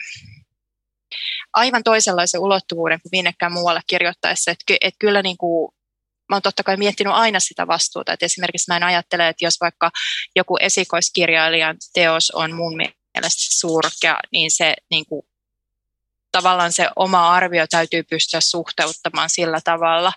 [1.55, 4.51] aivan toisenlaisen ulottuvuuden kuin minnekään muualle kirjoittaessa.
[4.51, 5.71] Että et kyllä niin kuin,
[6.29, 9.57] mä oon totta kai miettinyt aina sitä vastuuta, että esimerkiksi mä en ajattele, että jos
[9.61, 9.91] vaikka
[10.35, 15.21] joku esikoiskirjailijan teos on mun mielestä surkea, niin se niin kuin
[16.31, 20.11] tavallaan se oma arvio täytyy pystyä suhteuttamaan sillä tavalla,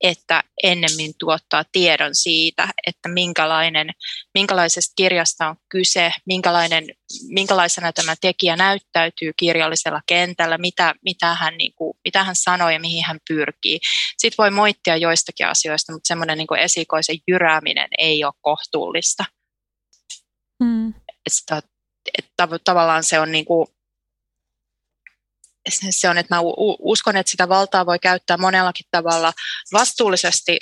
[0.00, 3.90] että ennemmin tuottaa tiedon siitä, että minkälainen,
[4.34, 6.84] minkälaisesta kirjasta on kyse, minkälainen,
[7.28, 12.80] minkälaisena tämä tekijä näyttäytyy kirjallisella kentällä, mitä, mitä, hän, niin kuin, mitä hän sanoo ja
[12.80, 13.80] mihin hän pyrkii.
[14.18, 19.24] Sitten voi moittia joistakin asioista, mutta semmoinen niin esikoisen jyrääminen ei ole kohtuullista.
[20.62, 20.94] Mm.
[21.26, 21.62] Että,
[22.18, 23.66] että tavallaan se on niin kuin,
[25.68, 26.40] se on, että mä
[26.78, 29.32] uskon, että sitä valtaa voi käyttää monellakin tavalla
[29.72, 30.58] vastuullisesti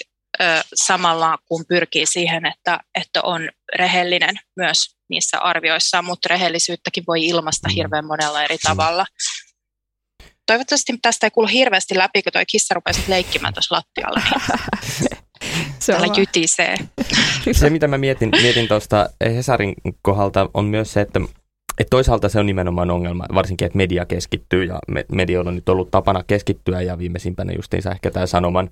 [0.74, 7.68] samalla, kun pyrkii siihen, että, että on rehellinen myös niissä arvioissaan, mutta rehellisyyttäkin voi ilmasta
[7.68, 7.74] mm.
[7.74, 9.06] hirveän monella eri tavalla.
[10.46, 14.22] Toivottavasti tästä ei kuulu hirveästi läpi, kun toi kissa rupesi leikkimään tuossa lattialla.
[15.00, 15.18] Niin
[15.78, 16.76] se Täällä jytisee.
[17.52, 21.20] Se, mitä mä mietin, mietin tuosta Hesarin kohdalta, on myös se, että
[21.78, 25.68] et toisaalta se on nimenomaan ongelma, varsinkin, että media keskittyy ja me, medioilla on nyt
[25.68, 28.70] ollut tapana keskittyä ja viimeisimpänä justiinsa ehkä tämä sanoman,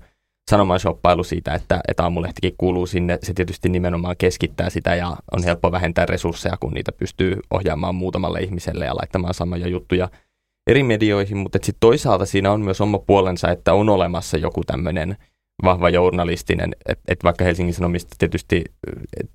[0.51, 3.19] sanoman shoppailu siitä, että, että aamulehtikin kuuluu sinne.
[3.23, 8.39] Se tietysti nimenomaan keskittää sitä ja on helppo vähentää resursseja, kun niitä pystyy ohjaamaan muutamalle
[8.39, 10.09] ihmiselle ja laittamaan samoja juttuja
[10.67, 15.17] eri medioihin, mutta sitten toisaalta siinä on myös oma puolensa, että on olemassa joku tämmöinen–
[15.63, 18.63] vahva journalistinen, että et vaikka Helsingin Sanomista tietysti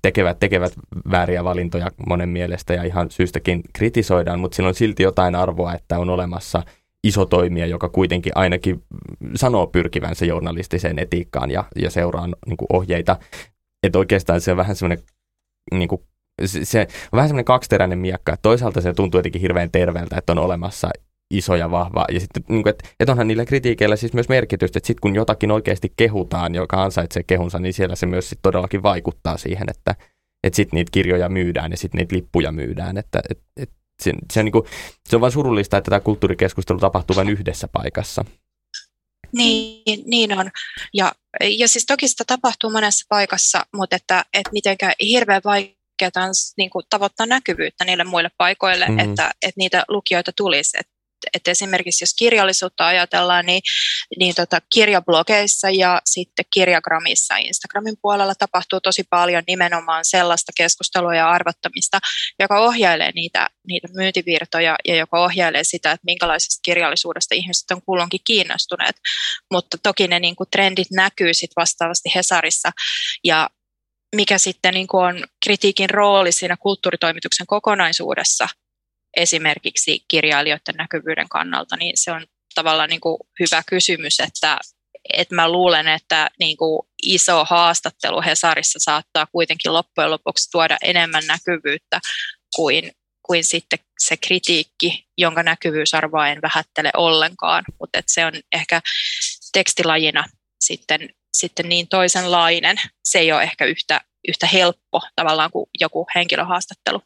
[0.01, 0.73] tekevät, tekevät
[1.11, 5.99] vääriä valintoja monen mielestä ja ihan syystäkin kritisoidaan, mutta sillä on silti jotain arvoa, että
[5.99, 6.63] on olemassa
[7.03, 8.83] iso toimija, joka kuitenkin ainakin
[9.35, 13.17] sanoo pyrkivänsä journalistiseen etiikkaan ja, ja seuraa niin kuin ohjeita.
[13.83, 15.05] Että oikeastaan se on vähän semmoinen
[15.73, 16.01] niin kuin
[16.63, 20.37] se on vähän semmoinen kaksiteräinen miekka, että toisaalta se tuntuu jotenkin hirveän terveeltä, että on
[20.39, 20.89] olemassa
[21.37, 22.05] iso ja vahva.
[22.11, 25.51] Ja sitten, niin että et onhan niillä kritiikeillä siis myös merkitystä, että sitten kun jotakin
[25.51, 29.95] oikeasti kehutaan, joka ansaitsee kehunsa, niin siellä se myös sit todellakin vaikuttaa siihen, että
[30.43, 32.97] et sitten niitä kirjoja myydään ja sitten niitä lippuja myydään.
[32.97, 33.69] Että et, et
[34.01, 34.65] se, se, on niin kuin,
[35.09, 38.25] se on vain surullista, että tämä kulttuurikeskustelu tapahtuu vain yhdessä paikassa.
[39.33, 40.51] Niin, niin on.
[40.93, 41.11] Ja,
[41.57, 46.69] ja siis toki sitä tapahtuu monessa paikassa, mutta että, että mitenkään hirveän vaikeaa on niin
[46.69, 48.99] kuin, tavoittaa näkyvyyttä niille muille paikoille, mm.
[48.99, 50.77] että, että niitä lukijoita tulisi.
[50.79, 50.87] Et
[51.33, 53.61] että esimerkiksi jos kirjallisuutta ajatellaan, niin,
[54.19, 61.29] niin tota, kirjablogeissa ja sitten kirjagramissa Instagramin puolella tapahtuu tosi paljon nimenomaan sellaista keskustelua ja
[61.29, 61.99] arvottamista,
[62.39, 68.19] joka ohjailee niitä, niitä myyntivirtoja ja joka ohjailee sitä, että minkälaisesta kirjallisuudesta ihmiset on kulloinkin
[68.23, 68.95] kiinnostuneet.
[69.51, 72.71] Mutta toki ne niin kuin, trendit näkyy sitten vastaavasti Hesarissa
[73.23, 73.49] ja
[74.15, 78.47] mikä sitten niin kuin on kritiikin rooli siinä kulttuuritoimituksen kokonaisuudessa–
[79.17, 84.59] esimerkiksi kirjailijoiden näkyvyyden kannalta, niin se on tavallaan niin kuin hyvä kysymys, että,
[85.13, 91.23] että mä luulen, että niin kuin iso haastattelu Hesarissa saattaa kuitenkin loppujen lopuksi tuoda enemmän
[91.27, 91.99] näkyvyyttä
[92.55, 92.91] kuin,
[93.25, 98.81] kuin sitten se kritiikki, jonka näkyvyysarvoa en vähättele ollenkaan, mutta se on ehkä
[99.53, 100.25] tekstilajina
[100.61, 102.77] sitten, sitten niin toisenlainen.
[103.03, 107.01] Se ei ole ehkä yhtä, yhtä helppo tavallaan kuin joku henkilöhaastattelu.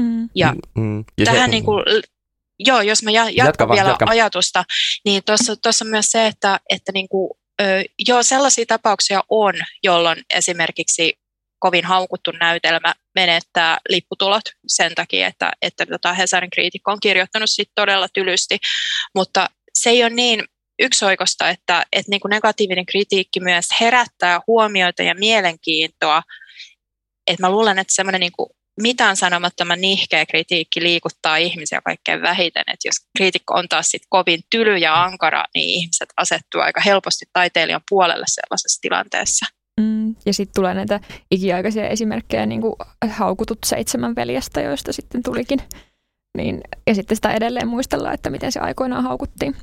[0.00, 0.28] Mm.
[0.34, 1.04] Ja, mm.
[1.18, 1.84] ja tähän se, niin kuin,
[2.58, 4.06] joo, jos mä jatkan jatka vielä jatka.
[4.08, 4.64] ajatusta,
[5.04, 5.22] niin
[5.62, 7.30] tuossa on myös se, että, että niin kuin,
[8.08, 11.18] joo, sellaisia tapauksia on, jolloin esimerkiksi
[11.58, 17.70] kovin haukuttu näytelmä menettää lipputulot sen takia, että, että tota Hesarin kriitikko on kirjoittanut sit
[17.74, 18.58] todella tylysti,
[19.14, 20.44] mutta se ei ole niin
[20.82, 26.22] yksioikosta, että, että niin kuin negatiivinen kritiikki myös herättää huomioita ja mielenkiintoa.
[27.26, 28.32] että mä luulen, että semmoinen niin
[28.80, 32.64] mitään sanomattoman nihkeä kritiikki liikuttaa ihmisiä kaikkein vähiten.
[32.66, 37.24] Että jos kriitikko on taas sit kovin tyly ja ankara, niin ihmiset asettuu aika helposti
[37.32, 39.46] taiteilijan puolelle sellaisessa tilanteessa.
[39.80, 42.74] Mm, ja sitten tulee näitä ikiaikaisia esimerkkejä, niin kuin
[43.10, 45.60] haukutut seitsemän veljestä, joista sitten tulikin.
[46.36, 49.56] Niin, ja sitten sitä edelleen muistellaan, että miten se aikoinaan haukuttiin.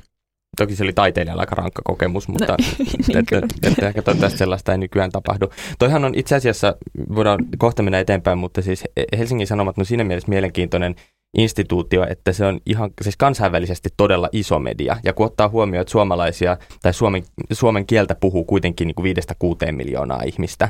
[0.56, 2.56] Toki se oli taiteilijalla aika rankka kokemus, mutta
[3.08, 5.52] niin että, että ehkä toivottavasti sellaista ei nykyään tapahdu.
[5.78, 6.76] Toihan on itse asiassa,
[7.14, 8.84] voidaan kohta mennä eteenpäin, mutta siis
[9.18, 10.94] Helsingin Sanomat on siinä mielessä mielenkiintoinen
[11.36, 14.96] instituutio, että se on ihan siis kansainvälisesti todella iso media.
[15.04, 19.34] Ja kun ottaa huomioon, että suomalaisia tai suomen, suomen kieltä puhuu kuitenkin niin kuin viidestä
[19.38, 20.68] kuuteen miljoonaa ihmistä,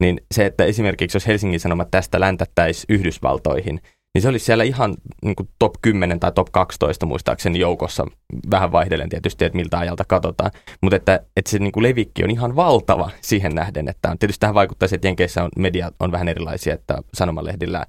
[0.00, 3.80] niin se, että esimerkiksi jos Helsingin Sanomat tästä läntättäisi Yhdysvaltoihin–
[4.16, 8.06] niin se olisi siellä ihan niin kuin top 10 tai top 12 muistaakseni joukossa,
[8.50, 10.50] vähän vaihdellen tietysti, että miltä ajalta katsotaan,
[10.82, 14.40] mutta että, että se niin kuin levikki on ihan valtava siihen nähden, että on, tietysti
[14.40, 17.86] tähän vaikuttaa se, että Jenkeissä on, media on vähän erilaisia, että sanomalehdillä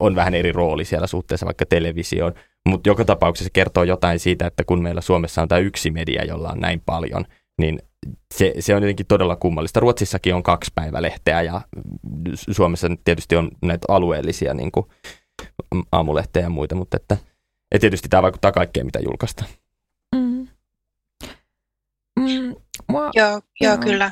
[0.00, 2.34] on vähän eri rooli siellä suhteessa vaikka televisioon,
[2.68, 6.24] mutta joka tapauksessa se kertoo jotain siitä, että kun meillä Suomessa on tämä yksi media,
[6.24, 7.24] jolla on näin paljon,
[7.60, 7.78] niin
[8.34, 9.80] se, se on jotenkin todella kummallista.
[9.80, 11.60] Ruotsissakin on kaksi päivälehteä ja
[12.34, 14.86] Suomessa tietysti on näitä alueellisia niin kuin,
[15.92, 17.16] aamulehteä ja muita, mutta että,
[17.74, 19.50] ja tietysti tämä vaikuttaa kaikkeen, mitä julkaistaan.
[20.14, 20.48] Mm.
[22.20, 22.54] Mm,
[22.88, 24.10] mua, joo, joo, joo, kyllä.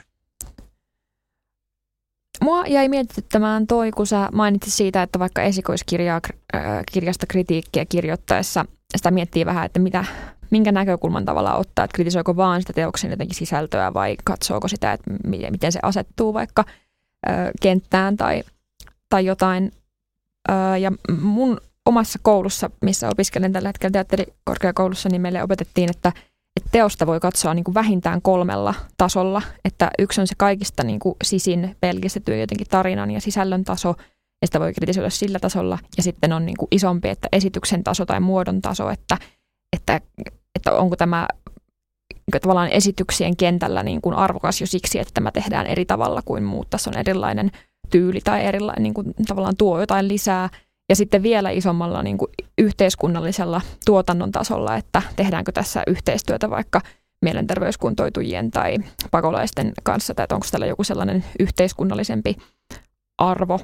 [2.42, 8.64] Mua jäi mietityttämään toi, kun sä mainitsit siitä, että vaikka esikoiskirjasta kritiikkiä kirjoittaessa
[8.96, 10.04] sitä miettii vähän, että mitä,
[10.50, 15.10] minkä näkökulman tavalla ottaa, että kritisoiko vaan sitä teoksen jotenkin sisältöä vai katsooko sitä, että
[15.50, 16.64] miten se asettuu vaikka
[17.28, 18.42] ö, kenttään tai,
[19.08, 19.72] tai jotain
[20.80, 26.12] ja mun omassa koulussa, missä opiskelen tällä hetkellä teatterikorkeakoulussa, niin meille opetettiin, että,
[26.56, 29.42] että teosta voi katsoa niin kuin vähintään kolmella tasolla.
[29.64, 33.94] Että yksi on se kaikista niin kuin sisin pelkistetty jotenkin tarinan ja sisällön taso,
[34.42, 35.78] ja sitä voi kritisoida sillä tasolla.
[35.96, 39.18] Ja sitten on niin kuin isompi, että esityksen taso tai muodon taso, että,
[39.76, 40.00] että,
[40.54, 41.28] että onko tämä
[42.40, 46.70] tavallaan esityksien kentällä niin kuin arvokas jo siksi, että tämä tehdään eri tavalla kuin muut.
[46.70, 47.50] Tässä on erilainen
[47.92, 50.48] tyyli tai erilainen, niin kuin tavallaan tuo jotain lisää.
[50.88, 52.28] Ja sitten vielä isommalla niin kuin
[52.58, 56.80] yhteiskunnallisella tuotannon tasolla, että tehdäänkö tässä yhteistyötä vaikka
[57.22, 58.76] mielenterveyskuntoitujien tai
[59.10, 62.36] pakolaisten kanssa, tai onko tällä joku sellainen yhteiskunnallisempi
[63.18, 63.60] arvo.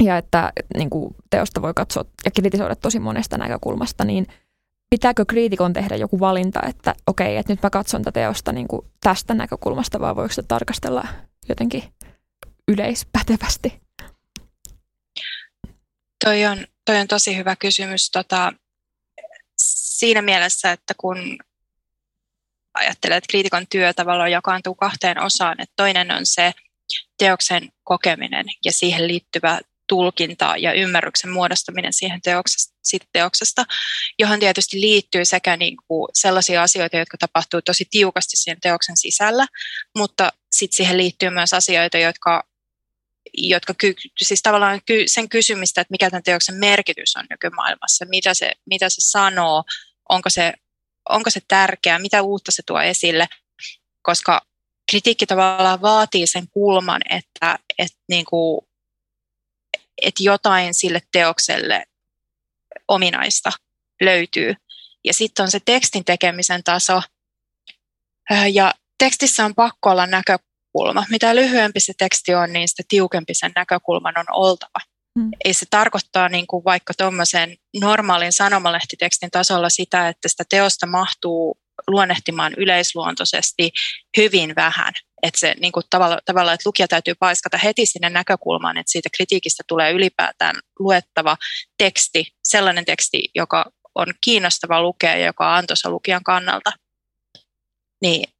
[0.00, 4.26] Ja että niin kuin teosta voi katsoa ja kritisoida tosi monesta näkökulmasta, niin
[4.90, 8.86] pitääkö kriitikon tehdä joku valinta, että okei, että nyt mä katson tätä teosta niin kuin
[9.00, 11.08] tästä näkökulmasta, vai voiko sitä tarkastella
[11.48, 11.82] jotenkin
[12.68, 13.80] yleispätevästi?
[16.24, 18.52] Toi on, toi on tosi hyvä kysymys tota,
[19.56, 21.38] siinä mielessä, että kun
[22.74, 26.52] ajattelee, että kriitikon työ tavallaan jakaantuu kahteen osaan, että toinen on se
[27.18, 33.64] teoksen kokeminen ja siihen liittyvä tulkinta ja ymmärryksen muodostaminen siihen teoksesta, siitä teoksesta,
[34.18, 39.46] johon tietysti liittyy sekä niin kuin sellaisia asioita, jotka tapahtuu tosi tiukasti siihen teoksen sisällä,
[39.98, 42.44] mutta sitten siihen liittyy myös asioita, jotka
[43.32, 48.34] jotka ky, siis tavallaan ky, sen kysymistä, että mikä tämän teoksen merkitys on nykymaailmassa, mitä
[48.34, 49.64] se, mitä se sanoo,
[50.08, 50.52] onko se
[51.08, 53.26] onko se tärkeää, mitä uutta se tuo esille,
[54.02, 54.40] koska
[54.90, 58.60] kritiikki tavallaan vaatii sen kulman, että, että, niin kuin,
[60.02, 61.84] että jotain sille teokselle
[62.88, 63.50] ominaista
[64.00, 64.54] löytyy.
[65.04, 67.02] Ja sitten on se tekstin tekemisen taso.
[68.52, 70.06] Ja tekstissä on pakko olla
[70.74, 71.06] näkökulma.
[71.10, 74.80] Mitä lyhyempi se teksti on, niin sitä tiukempi sen näkökulman on oltava.
[75.18, 75.30] Hmm.
[75.44, 81.58] Ei se tarkoittaa niin kuin vaikka tuommoisen normaalin sanomalehti-tekstin tasolla sitä, että sitä teosta mahtuu
[81.86, 83.70] luonnehtimaan yleisluontoisesti
[84.16, 84.92] hyvin vähän.
[85.22, 89.08] Että se niin kuin tavalla, tavalla, että lukija täytyy paiskata heti sinne näkökulmaan, että siitä
[89.16, 91.36] kritiikistä tulee ylipäätään luettava
[91.78, 96.72] teksti, sellainen teksti, joka on kiinnostava lukea ja joka on antoisa lukijan kannalta.
[98.02, 98.33] Niin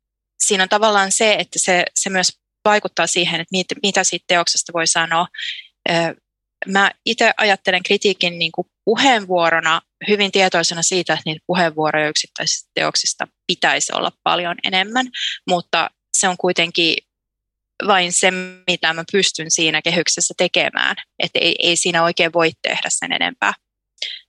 [0.46, 2.32] siinä on tavallaan se, että se, se myös
[2.64, 5.26] vaikuttaa siihen, että mit, mitä siitä teoksesta voi sanoa.
[6.66, 13.28] Mä itse ajattelen kritiikin niin kuin puheenvuorona hyvin tietoisena siitä, että niitä puheenvuoroja yksittäisistä teoksista
[13.46, 15.06] pitäisi olla paljon enemmän,
[15.48, 16.96] mutta se on kuitenkin
[17.86, 18.30] vain se,
[18.66, 20.96] mitä mä pystyn siinä kehyksessä tekemään.
[21.18, 23.54] Että ei, ei siinä oikein voi tehdä sen enempää.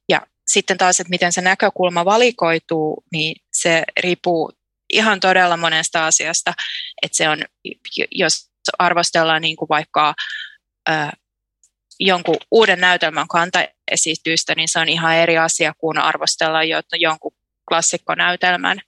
[0.09, 4.51] Ja sitten taas, että miten se näkökulma valikoituu, niin se riippuu
[4.95, 6.53] ihan todella monesta asiasta.
[7.01, 7.41] Että se on,
[8.11, 10.13] jos arvostellaan niin kuin vaikka
[10.87, 11.13] ää,
[11.99, 16.59] jonkun uuden näytelmän kantaesitystä, niin se on ihan eri asia kuin arvostella
[16.99, 17.31] jonkun
[17.67, 18.79] klassikkonäytelmän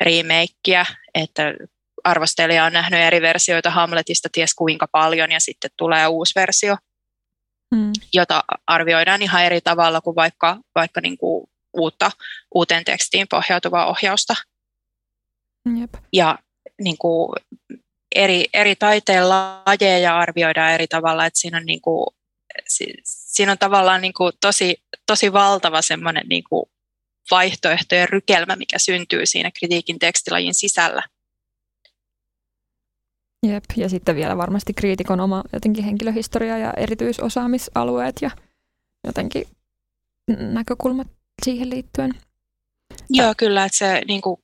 [0.00, 1.42] remakeä, että
[2.04, 6.76] arvostelija on nähnyt eri versioita Hamletista ties kuinka paljon ja sitten tulee uusi versio,
[7.74, 7.92] hmm.
[8.12, 12.10] jota arvioidaan ihan eri tavalla kuin vaikka, vaikka niin kuin uutta,
[12.54, 14.34] uuteen tekstiin pohjautuvaa ohjausta.
[15.80, 15.94] Jep.
[16.12, 16.38] Ja
[16.80, 17.32] niin kuin
[18.14, 22.06] eri, eri taiteen lajeja arvioidaan eri tavalla, että siinä on niin kuin
[23.04, 26.66] siinä on tavallaan niin kuin tosi, tosi valtava semmoinen niin kuin
[27.30, 31.02] vaihtoehtojen rykelmä, mikä syntyy siinä kritiikin tekstilajin sisällä.
[33.46, 38.30] Jep, ja sitten vielä varmasti kriitikon oma jotenkin henkilöhistoria ja erityisosaamisalueet ja
[39.06, 39.44] jotenkin
[40.28, 41.08] näkökulmat
[41.44, 42.14] siihen liittyen.
[43.10, 44.40] Joo, kyllä, että se niin kuin,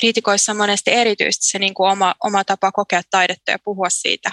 [0.00, 4.30] kriitikoissa on monesti erityisesti se niin kuin, oma, oma tapa kokea taidetta ja puhua siitä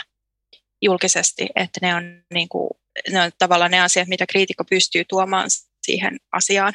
[0.82, 2.04] julkisesti, että ne on
[2.34, 2.70] niin kuin,
[3.12, 5.50] ne on tavallaan ne asiat, mitä kriitikko pystyy tuomaan
[5.82, 6.74] siihen asiaan.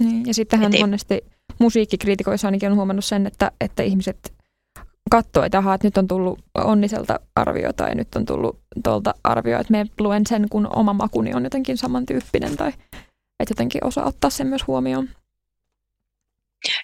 [0.00, 1.24] Niin, ja sittenhän Et monesti
[1.58, 4.34] musiikkikriitikoissa ainakin on huomannut sen, että, että ihmiset
[5.10, 9.60] katsoo, että, aha, että nyt on tullut onniselta arvio tai nyt on tullut tuolta arvio,
[9.60, 12.68] että me luen sen, kun oma makuni on jotenkin samantyyppinen tai
[13.40, 15.08] että jotenkin osaa ottaa sen myös huomioon.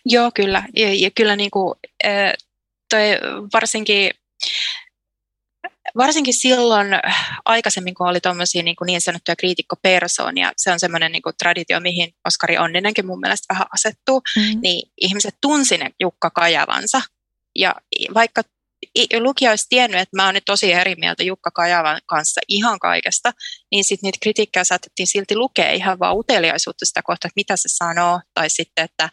[0.08, 0.62] Joo, kyllä.
[0.76, 1.74] Ja, ja kyllä niin kuin,
[2.90, 3.02] toi
[3.54, 4.10] varsinkin
[5.96, 6.88] varsinkin silloin
[7.44, 12.58] aikaisemmin, kun oli tuommoisia niin, niin sanottuja kriitikkopersoonia, se on semmoinen niin traditio, mihin Oskari
[12.58, 14.60] Onninenkin mun mielestä vähän asettuu, mm.
[14.62, 17.02] niin ihmiset tunsi ne Jukka Kajavansa.
[17.54, 17.74] Ja
[18.14, 18.42] vaikka
[19.18, 23.32] lukija olisi tiennyt, että mä oon nyt tosi eri mieltä Jukka Kajavan kanssa ihan kaikesta,
[23.70, 27.68] niin sitten niitä kritiikkejä saatettiin silti lukea ihan vaan uteliaisuutta sitä kohtaa, että mitä se
[27.68, 29.08] sanoo, tai sitten, että,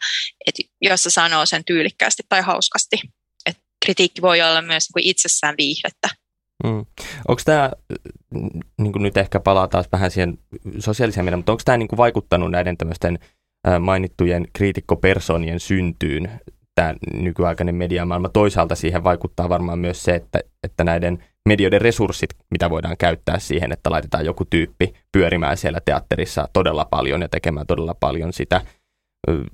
[0.46, 3.00] että jos se sanoo sen tyylikkäästi tai hauskasti.
[3.46, 6.08] että kritiikki voi olla myös niin itsessään viihdettä.
[6.64, 6.86] Mm.
[7.28, 7.70] Onko tämä,
[8.78, 10.38] niin nyt ehkä palaa taas vähän siihen
[10.78, 13.18] sosiaaliseen mediaan, mutta onko tämä niin vaikuttanut näiden tämmöisten
[13.80, 16.40] mainittujen kriitikkopersonien syntyyn,
[16.74, 18.28] tämä nykyaikainen mediamaailma?
[18.28, 23.72] Toisaalta siihen vaikuttaa varmaan myös se, että, että näiden medioiden resurssit, mitä voidaan käyttää siihen,
[23.72, 28.60] että laitetaan joku tyyppi pyörimään siellä teatterissa todella paljon ja tekemään todella paljon sitä.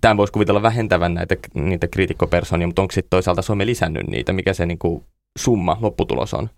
[0.00, 4.32] Tämä voisi kuvitella vähentävän näitä niitä kriitikkopersonia, mutta onko sitten toisaalta some lisännyt niitä?
[4.32, 5.04] Mikä se niin kuin
[5.38, 6.50] summa, lopputulos on?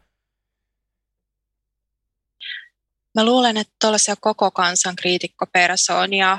[3.15, 6.39] Mä luulen, että tuollaisia koko kansan kriitikkopersoonia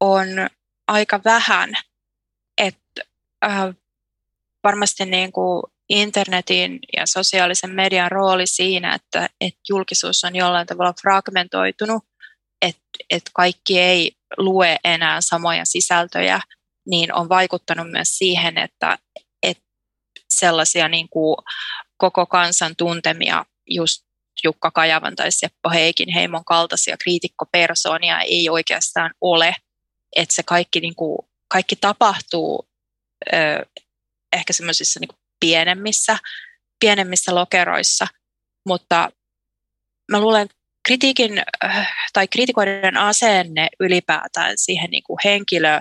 [0.00, 0.26] on
[0.88, 1.70] aika vähän.
[2.58, 3.02] Että
[3.44, 3.74] äh,
[4.64, 10.94] varmasti niin kuin internetin ja sosiaalisen median rooli siinä, että, että julkisuus on jollain tavalla
[11.00, 12.04] fragmentoitunut,
[12.62, 16.40] että, että kaikki ei lue enää samoja sisältöjä,
[16.86, 18.98] niin on vaikuttanut myös siihen, että,
[19.42, 19.64] että
[20.28, 21.36] sellaisia niin kuin
[21.96, 24.08] koko kansan tuntemia just
[24.44, 29.54] Jukka Kajavan tai Seppo Heikin heimon kaltaisia kriitikkopersoonia ei oikeastaan ole.
[30.16, 32.67] Että se kaikki, niin kuin, kaikki tapahtuu
[33.32, 33.36] ö,
[34.32, 36.18] ehkä semmoisissa niin pienemmissä,
[36.80, 38.06] pienemmissä lokeroissa,
[38.66, 39.10] mutta
[40.10, 40.56] mä luulen, että
[40.86, 41.42] kritiikin
[42.12, 45.80] tai kritikoiden asenne ylipäätään siihen niin kuin henkilö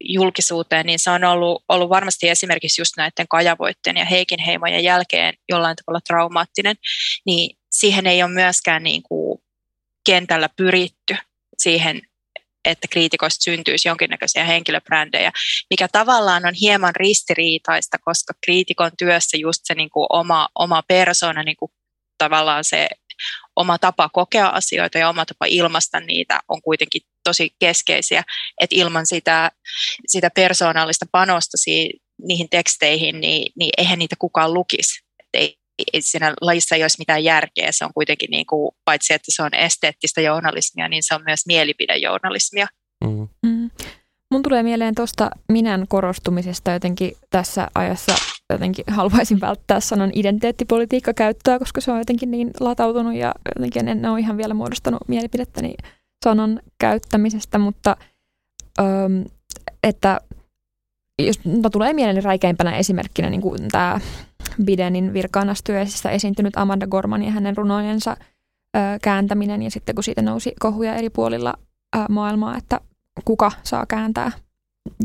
[0.00, 5.34] julkisuuteen, niin se on ollut, ollut varmasti esimerkiksi just näiden Kajavoitten ja Heikin heimojen jälkeen
[5.48, 6.76] jollain tavalla traumaattinen,
[7.26, 9.38] niin siihen ei ole myöskään niin kuin
[10.06, 11.16] kentällä pyritty
[11.58, 12.02] siihen,
[12.66, 15.32] että kriitikoista syntyisi jonkinnäköisiä henkilöbrändejä,
[15.70, 21.42] mikä tavallaan on hieman ristiriitaista, koska kriitikon työssä just se niin kuin oma, oma persona,
[21.42, 21.70] niin kuin
[22.18, 22.88] tavallaan se
[23.56, 28.22] oma tapa kokea asioita ja oma tapa ilmaista niitä on kuitenkin tosi keskeisiä,
[28.60, 29.50] että ilman sitä,
[30.06, 31.56] sitä persoonallista panosta
[32.22, 35.00] niihin teksteihin, niin, niin eihän niitä kukaan lukisi.
[35.34, 35.58] Ei
[36.00, 39.54] siinä lajissa ei olisi mitään järkeä, se on kuitenkin niin kuin, paitsi että se on
[39.54, 42.66] esteettistä journalismia, niin se on myös mielipidejournalismia.
[43.04, 43.28] Mm.
[43.46, 43.70] Mm.
[44.30, 48.14] Mun tulee mieleen tuosta minän korostumisesta jotenkin tässä ajassa
[48.50, 54.06] jotenkin haluaisin välttää sanan identiteettipolitiikka käyttöä, koska se on jotenkin niin latautunut ja jotenkin en
[54.06, 55.74] ole ihan vielä muodostanut mielipidettäni
[56.24, 57.96] sanan käyttämisestä, mutta
[58.78, 59.24] öm,
[59.82, 60.20] että
[61.22, 64.00] jos no, tulee mieleen räikeimpänä esimerkkinä niin kuin tämä
[64.64, 68.16] Bidenin virkaanastyöisissä esiintynyt Amanda Gorman ja hänen runojensa
[68.76, 71.54] ö, kääntäminen ja sitten kun siitä nousi kohuja eri puolilla
[71.96, 72.80] ö, maailmaa, että
[73.24, 74.32] kuka saa kääntää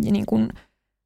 [0.04, 0.50] niin kuin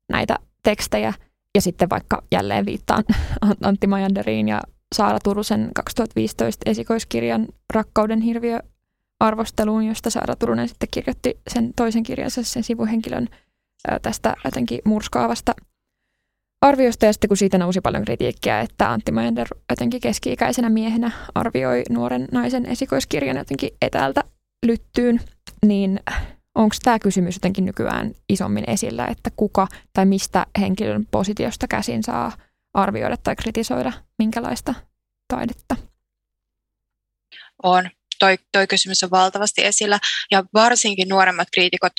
[0.10, 1.14] näitä tekstejä.
[1.56, 3.04] Ja sitten vaikka jälleen viittaan
[3.64, 4.62] Antti Majanderiin ja
[4.96, 8.60] Saara Turusen 2015 esikoiskirjan Rakkauden hirviö
[9.20, 13.28] arvosteluun, josta Saara Turunen sitten kirjoitti sen toisen kirjansa, sen sivuhenkilön
[14.02, 15.54] tästä jotenkin murskaavasta
[16.66, 17.06] arviosta.
[17.06, 22.28] Ja sitten kun siitä nousi paljon kritiikkiä, että Antti Majander jotenkin keski-ikäisenä miehenä arvioi nuoren
[22.32, 24.24] naisen esikoiskirjan jotenkin etäältä
[24.66, 25.22] lyttyyn,
[25.66, 26.00] niin
[26.56, 32.32] onko tämä kysymys jotenkin nykyään isommin esillä, että kuka tai mistä henkilön positiosta käsin saa
[32.74, 34.74] arvioida tai kritisoida minkälaista
[35.28, 35.76] taidetta?
[37.64, 37.90] On.
[38.20, 40.00] Toi, toi kysymys on valtavasti esillä
[40.32, 41.94] ja varsinkin nuoremmat kriitikot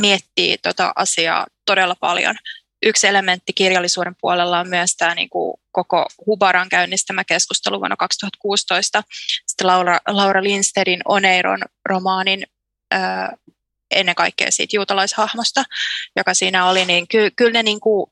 [0.00, 2.36] miettii tota asiaa todella paljon.
[2.82, 9.02] Yksi elementti kirjallisuuden puolella on myös tämä niin kuin koko Hubaran käynnistämä keskustelu vuonna 2016.
[9.46, 12.46] Sitten Laura, Laura Lindstedin Oneiron romaanin
[13.90, 15.64] ennen kaikkea siitä juutalaishahmosta,
[16.16, 18.10] joka siinä oli, niin ky- kyllä ne niin kuin,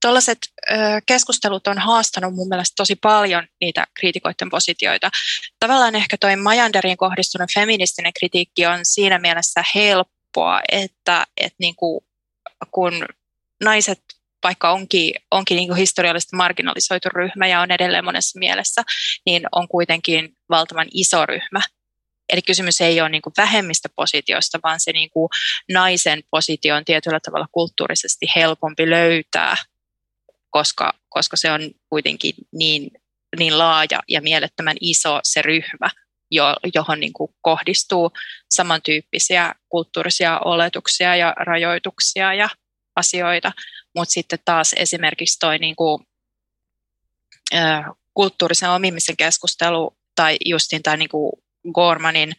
[0.00, 0.38] tuollaiset
[1.06, 5.10] keskustelut on haastanut mun mielestä tosi paljon niitä kriitikoiden positioita.
[5.60, 12.04] Tavallaan ehkä toi Majanderiin kohdistunut feministinen kritiikki on siinä mielessä helppoa, että, että niin kuin,
[12.70, 13.06] kun
[13.64, 14.00] naiset
[14.42, 18.82] vaikka onkin, onkin niin kuin historiallisesti marginalisoitu ryhmä ja on edelleen monessa mielessä,
[19.26, 21.60] niin on kuitenkin valtavan iso ryhmä.
[22.32, 25.28] Eli kysymys ei ole niin kuin vähemmistöpositiosta, vaan se niin kuin
[25.72, 29.56] naisen positio on tietyllä tavalla kulttuurisesti helpompi löytää,
[30.50, 32.90] koska, koska se on kuitenkin niin,
[33.38, 35.90] niin laaja ja mielettömän iso se ryhmä,
[36.30, 38.12] jo, johon niin kuin kohdistuu
[38.50, 42.48] samantyyppisiä kulttuurisia oletuksia ja rajoituksia ja
[42.98, 43.52] asioita.
[43.96, 46.06] Mutta sitten taas esimerkiksi toi niin kuin,
[48.14, 51.32] kulttuurisen omimisen keskustelu tai justin tai niin kuin
[51.74, 52.32] Gormanin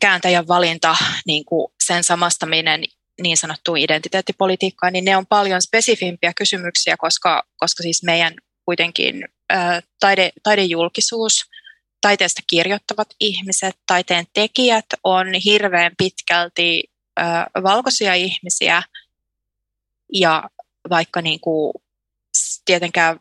[0.00, 0.96] kääntäjän valinta,
[1.26, 2.84] niin kuin sen samastaminen
[3.22, 9.24] niin sanottuun identiteettipolitiikkaan, niin ne on paljon spesifimpiä kysymyksiä, koska, koska siis meidän kuitenkin
[10.00, 11.44] taide, taidejulkisuus,
[12.00, 16.84] taiteesta kirjoittavat ihmiset, taiteen tekijät on hirveän pitkälti
[17.62, 18.82] valkoisia ihmisiä
[20.12, 20.50] ja
[20.90, 21.72] vaikka niin kuin
[22.64, 23.16] tietenkään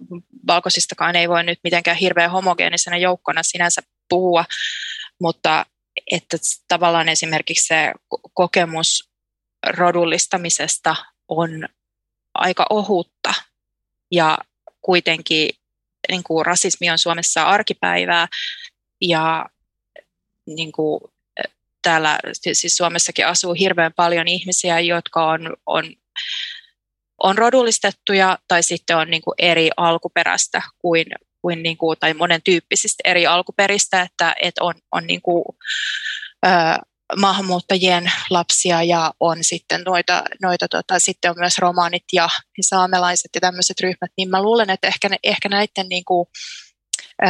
[0.48, 4.46] valkoisistakaan ei voi nyt mitenkään hirveän homogeenisena joukkona sinänsä puhua,
[5.22, 5.66] mutta
[6.12, 6.38] että
[6.68, 7.92] tavallaan esimerkiksi se
[8.34, 9.10] kokemus
[9.68, 10.96] rodullistamisesta
[11.28, 11.50] on
[12.34, 13.34] aika ohutta.
[14.12, 14.38] Ja
[14.82, 15.50] kuitenkin
[16.10, 18.28] niin kuin rasismi on Suomessa arkipäivää
[19.02, 19.46] ja
[20.46, 21.02] niin kuin,
[21.82, 25.96] täällä siis Suomessakin asuu hirveän paljon ihmisiä, jotka on, on,
[27.24, 31.06] on rodullistettuja tai sitten on niin kuin eri alkuperäistä kuin
[31.42, 35.44] kuin, niin kuin, tai monen tyyppisistä eri alkuperistä, että, että on, on niin kuin,
[36.46, 36.50] ö,
[37.18, 42.30] maahanmuuttajien lapsia ja on sitten noita, noita tota, sitten on myös romaanit ja,
[42.62, 46.28] saamelaiset ja tämmöiset ryhmät, niin mä luulen, että ehkä, ehkä näiden niin kuin,
[47.24, 47.28] ö,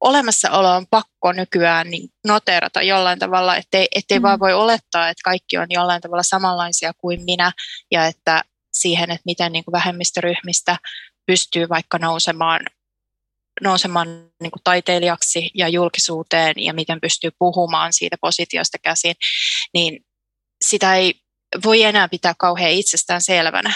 [0.00, 4.22] olemassaolo on pakko nykyään niin noterata jollain tavalla, ettei, ettei mm.
[4.22, 7.52] vaan voi olettaa, että kaikki on jollain tavalla samanlaisia kuin minä
[7.90, 8.42] ja että
[8.72, 10.76] siihen, että miten niin kuin vähemmistöryhmistä
[11.26, 12.60] pystyy vaikka nousemaan,
[13.62, 14.08] nousemaan
[14.42, 19.14] niin kuin taiteilijaksi ja julkisuuteen ja miten pystyy puhumaan siitä positiosta käsin,
[19.74, 20.04] niin
[20.64, 21.14] sitä ei
[21.64, 23.74] voi enää pitää kauhean itsestään selvänä,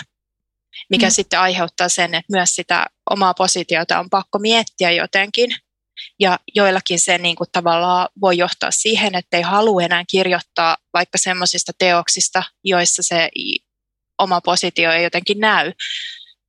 [0.90, 1.10] mikä mm.
[1.10, 5.50] sitten aiheuttaa sen, että myös sitä omaa positiota on pakko miettiä jotenkin.
[6.20, 11.18] Ja joillakin se niin kuin tavallaan voi johtaa siihen, että ei halua enää kirjoittaa vaikka
[11.18, 13.28] semmoisista teoksista, joissa se
[14.18, 15.72] oma positio ei jotenkin näy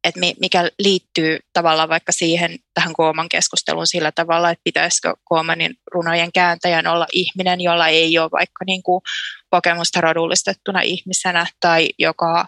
[0.03, 6.31] että mikä liittyy tavallaan vaikka siihen tähän Kooman keskusteluun sillä tavalla, että pitäisikö Koomanin runojen
[6.31, 9.01] kääntäjän olla ihminen, jolla ei ole vaikka niin kuin
[9.49, 12.47] kokemusta rodullistettuna ihmisenä tai joka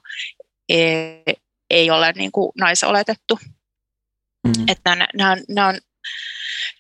[0.70, 1.24] ei,
[1.70, 3.40] ei ole niin kuin naisoletettu.
[4.48, 4.66] Mm.
[4.68, 5.78] Että nämä, nämä, on, nämä, on,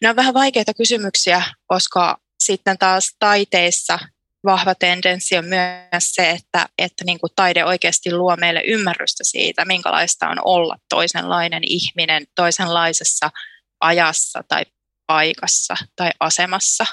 [0.01, 3.99] nämä on vähän vaikeita kysymyksiä, koska sitten taas taiteissa
[4.45, 9.65] vahva tendenssi on myös se, että, että niin kuin taide oikeasti luo meille ymmärrystä siitä,
[9.65, 13.31] minkälaista on olla toisenlainen ihminen toisenlaisessa
[13.79, 14.65] ajassa tai
[15.07, 16.85] paikassa tai asemassa.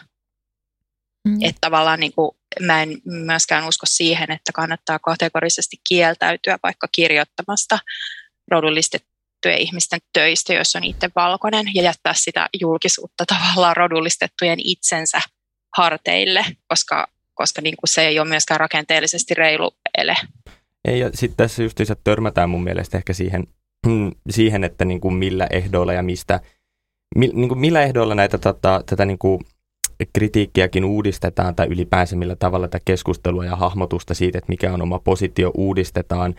[1.28, 1.38] Mm.
[1.42, 7.78] Että tavallaan niin kuin, mä en myöskään usko siihen, että kannattaa kategorisesti kieltäytyä vaikka kirjoittamasta
[9.44, 15.20] rodullistettujen ihmisten töistä, jos on itse valkoinen, ja jättää sitä julkisuutta tavallaan rodullistettujen itsensä
[15.76, 20.14] harteille, koska koska niin kuin se ei ole myöskään rakenteellisesti reilu ele.
[20.84, 23.46] Ei, ja sitten tässä justiinsa törmätään mun mielestä ehkä siihen,
[24.30, 26.40] siihen että niin kuin millä ehdoilla ja mistä,
[27.16, 29.40] mi, niin kuin millä ehdoilla näitä tota, tätä niin kuin
[30.12, 34.98] kritiikkiäkin uudistetaan tai ylipäänsä millä tavalla tätä keskustelua ja hahmotusta siitä, että mikä on oma
[34.98, 36.34] positio uudistetaan.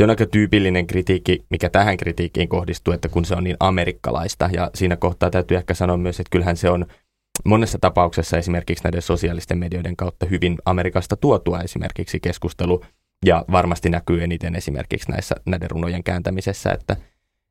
[0.00, 4.50] Se on aika tyypillinen kritiikki, mikä tähän kritiikkiin kohdistuu, että kun se on niin amerikkalaista.
[4.52, 6.86] Ja siinä kohtaa täytyy ehkä sanoa myös, että kyllähän se on
[7.44, 12.84] monessa tapauksessa esimerkiksi näiden sosiaalisten medioiden kautta hyvin Amerikasta tuotua esimerkiksi keskustelu,
[13.26, 16.96] ja varmasti näkyy eniten esimerkiksi näissä, näiden runojen kääntämisessä, että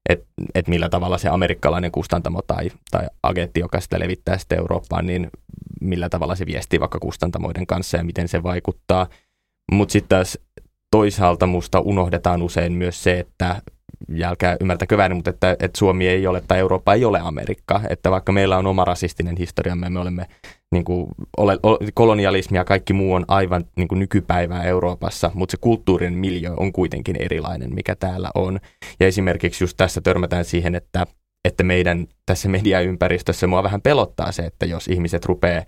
[0.09, 5.05] et, et millä tavalla se amerikkalainen kustantamo tai, tai agentti, joka sitä levittää sitten Eurooppaan,
[5.05, 5.29] niin
[5.81, 9.07] millä tavalla se viestii vaikka kustantamoiden kanssa ja miten se vaikuttaa.
[9.71, 10.37] Mutta sitten taas
[10.91, 13.61] toisaalta musta unohdetaan usein myös se, että
[14.09, 17.81] jälkää ymmärtäkö väärin, mutta että, että Suomi ei ole tai Eurooppa ei ole Amerikka.
[17.89, 20.25] Että vaikka meillä on oma rasistinen historiamme, me olemme
[20.71, 21.59] niin kuin, ole,
[21.93, 26.73] kolonialismi ja kaikki muu on aivan niin kuin nykypäivää Euroopassa, mutta se kulttuurin miljö on
[26.73, 28.59] kuitenkin erilainen, mikä täällä on.
[28.99, 31.05] Ja esimerkiksi just tässä törmätään siihen, että,
[31.45, 35.63] että meidän tässä mediaympäristössä mua vähän pelottaa se, että jos ihmiset rupeaa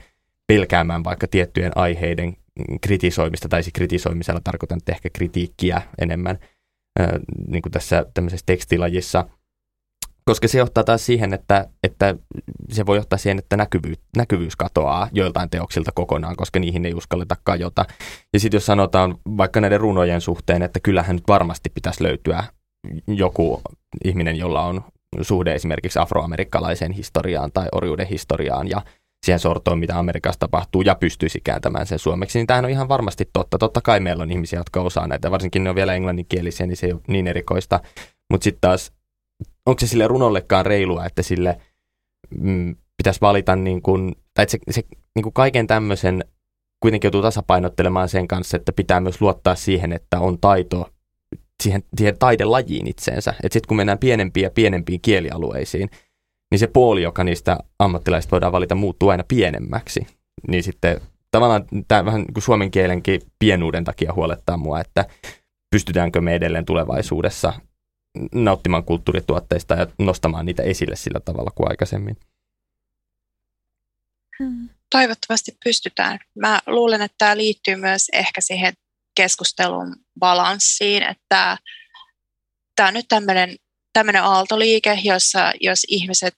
[0.48, 2.38] pelkäämään vaikka tiettyjen aiheiden
[2.82, 6.40] kritisoimista, tai siis kritisoimisella tarkoitan että ehkä kritiikkiä enemmän,
[7.48, 9.26] niin kuin tässä tämmöisessä tekstilajissa,
[10.26, 12.16] koska se johtaa taas siihen, että, että
[12.70, 17.36] se voi johtaa siihen, että näkyvyys, näkyvyys katoaa joiltain teoksilta kokonaan, koska niihin ei uskalleta
[17.44, 17.86] kajota.
[18.34, 22.44] Ja sitten jos sanotaan vaikka näiden runojen suhteen, että kyllähän nyt varmasti pitäisi löytyä
[23.08, 23.62] joku
[24.04, 24.82] ihminen, jolla on
[25.22, 28.82] suhde esimerkiksi afroamerikkalaiseen historiaan tai orjuuden historiaan ja
[29.26, 33.30] siihen sortoon, mitä Amerikassa tapahtuu, ja pystyisi kääntämään sen suomeksi, niin tämähän on ihan varmasti
[33.34, 33.58] totta.
[33.58, 36.88] Totta kai meillä on ihmisiä, jotka osaa näitä, varsinkin ne on vielä englanninkielisiä, niin se
[36.88, 37.80] ei ole niin erikoista.
[38.30, 38.92] Mutta sitten taas,
[39.66, 41.62] onko se sille runollekaan reilua, että sille
[42.40, 44.84] mm, pitäisi valita, niin kun, tai se, se
[45.16, 46.26] niin kuin kaiken tämmöisen
[46.80, 50.90] kuitenkin joutuu tasapainottelemaan sen kanssa, että pitää myös luottaa siihen, että on taito
[51.64, 53.32] siihen, siihen taidelajiin itseensä.
[53.32, 55.90] Että sitten kun mennään pienempiin ja pienempiin kielialueisiin,
[56.52, 60.08] niin se puoli, joka niistä ammattilaisista voidaan valita, muuttuu aina pienemmäksi.
[60.48, 65.06] Niin sitten tavallaan tämä vähän kuin suomen kielenkin pienuuden takia huolettaa mua, että
[65.72, 67.54] pystytäänkö me edelleen tulevaisuudessa
[68.34, 72.18] nauttimaan kulttuurituotteista ja nostamaan niitä esille sillä tavalla kuin aikaisemmin.
[74.40, 74.70] Hmm.
[74.90, 76.20] Toivottavasti pystytään.
[76.36, 78.74] Mä luulen, että tämä liittyy myös ehkä siihen
[79.16, 81.58] keskustelun balanssiin, että
[82.76, 83.56] tämä on nyt tämmöinen
[83.94, 86.38] tämmöinen aaltoliike, jossa jos ihmiset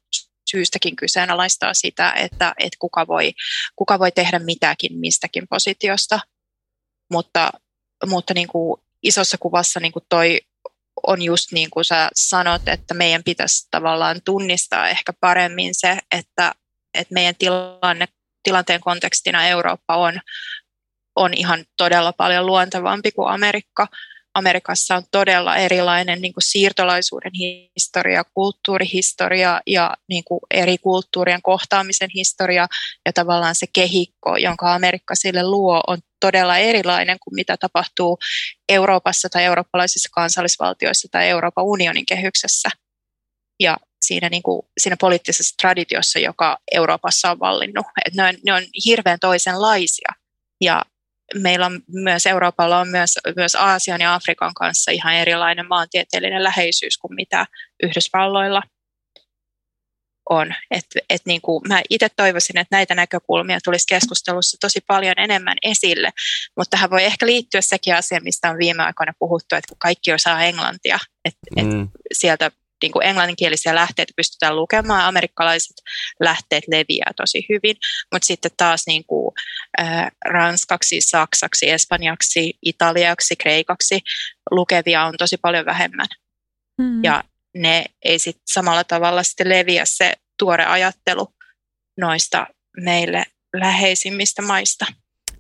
[0.51, 3.34] syystäkin kyseenalaistaa sitä, että, että kuka, voi,
[3.76, 6.20] kuka voi tehdä mitäkin mistäkin positiosta,
[7.12, 7.51] mutta,
[8.06, 10.41] mutta niin kuin isossa kuvassa niin kuin toi
[11.08, 16.51] on just niin kuin sä sanot, että meidän pitäisi tavallaan tunnistaa ehkä paremmin se, että,
[16.93, 18.08] että meidän tilanne,
[18.43, 20.22] tilanteen kontekstina Eurooppa on,
[21.16, 23.88] on ihan todella paljon luontevampi kuin Amerikka,
[24.34, 27.32] Amerikassa on todella erilainen niin kuin siirtolaisuuden
[27.76, 32.68] historia, kulttuurihistoria ja niin kuin eri kulttuurien kohtaamisen historia
[33.06, 38.18] ja tavallaan se kehikko, jonka Amerikka sille luo, on todella erilainen kuin mitä tapahtuu
[38.70, 42.70] Euroopassa tai eurooppalaisissa kansallisvaltioissa tai Euroopan unionin kehyksessä.
[43.60, 47.86] Ja siinä, niin kuin, siinä poliittisessa traditiossa, joka Euroopassa on vallinnut.
[48.06, 50.10] Et ne, on, ne on hirveän toisenlaisia.
[50.62, 50.82] Ja
[51.42, 56.98] meillä on myös Euroopalla on myös, myös Aasian ja Afrikan kanssa ihan erilainen maantieteellinen läheisyys
[56.98, 57.46] kuin mitä
[57.84, 58.62] Yhdysvalloilla
[60.30, 60.54] on.
[60.72, 65.58] Et, et niin kuin mä itse toivoisin, että näitä näkökulmia tulisi keskustelussa tosi paljon enemmän
[65.64, 66.10] esille,
[66.58, 70.14] mutta tähän voi ehkä liittyä sekin asia, mistä on viime aikoina puhuttu, että kun kaikki
[70.14, 71.84] osaa englantia, että mm.
[71.84, 72.52] et sieltä
[72.84, 75.76] niin kuin englanninkielisiä lähteitä pystytään lukemaan, amerikkalaiset
[76.20, 77.76] lähteet leviää tosi hyvin,
[78.14, 79.34] mutta sitten taas niin kuin,
[79.82, 84.00] äh, ranskaksi, saksaksi, espanjaksi, italiaksi, kreikaksi
[84.52, 86.08] lukevia on tosi paljon vähemmän.
[86.78, 87.04] Mm.
[87.04, 87.24] Ja
[87.56, 91.28] ne ei sit samalla tavalla sitten leviä se tuore ajattelu
[92.00, 92.48] noista
[92.82, 93.26] meille
[93.56, 94.86] läheisimmistä maista.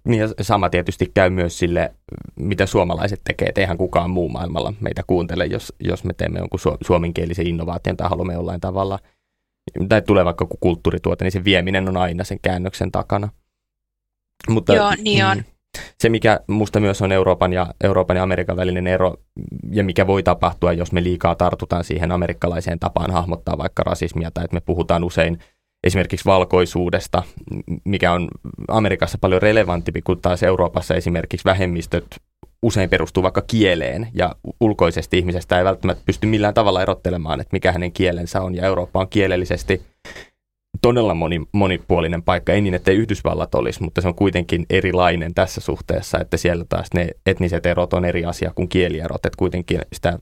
[0.07, 1.93] Niin ja sama tietysti käy myös sille,
[2.35, 3.47] mitä suomalaiset tekee.
[3.47, 8.09] Et eihän kukaan muu maailmalla meitä kuuntele, jos, jos me teemme jonkun suomenkielisen innovaation tai
[8.09, 8.99] haluamme jollain tavalla,
[9.89, 13.29] tai tulee vaikka kulttuurituote, niin se vieminen on aina sen käännöksen takana.
[14.49, 15.37] Mutta, Joo, niin on.
[15.37, 15.43] Mm,
[16.01, 19.15] se, mikä musta myös on Euroopan ja, Euroopan ja Amerikan välinen ero,
[19.71, 24.43] ja mikä voi tapahtua, jos me liikaa tartutaan siihen amerikkalaiseen tapaan hahmottaa vaikka rasismia, tai
[24.43, 25.39] että me puhutaan usein
[25.83, 27.23] esimerkiksi valkoisuudesta,
[27.83, 28.27] mikä on
[28.67, 32.05] Amerikassa paljon relevantimpi kuin taas Euroopassa esimerkiksi vähemmistöt
[32.61, 37.71] usein perustuu vaikka kieleen ja ulkoisesti ihmisestä ei välttämättä pysty millään tavalla erottelemaan, että mikä
[37.71, 39.81] hänen kielensä on ja Eurooppa on kielellisesti
[40.81, 42.53] todella moni, monipuolinen paikka.
[42.53, 46.87] Ei niin, että Yhdysvallat olisi, mutta se on kuitenkin erilainen tässä suhteessa, että siellä taas
[46.93, 50.19] ne etniset erot on eri asia kuin kielierot, että kuitenkin sitä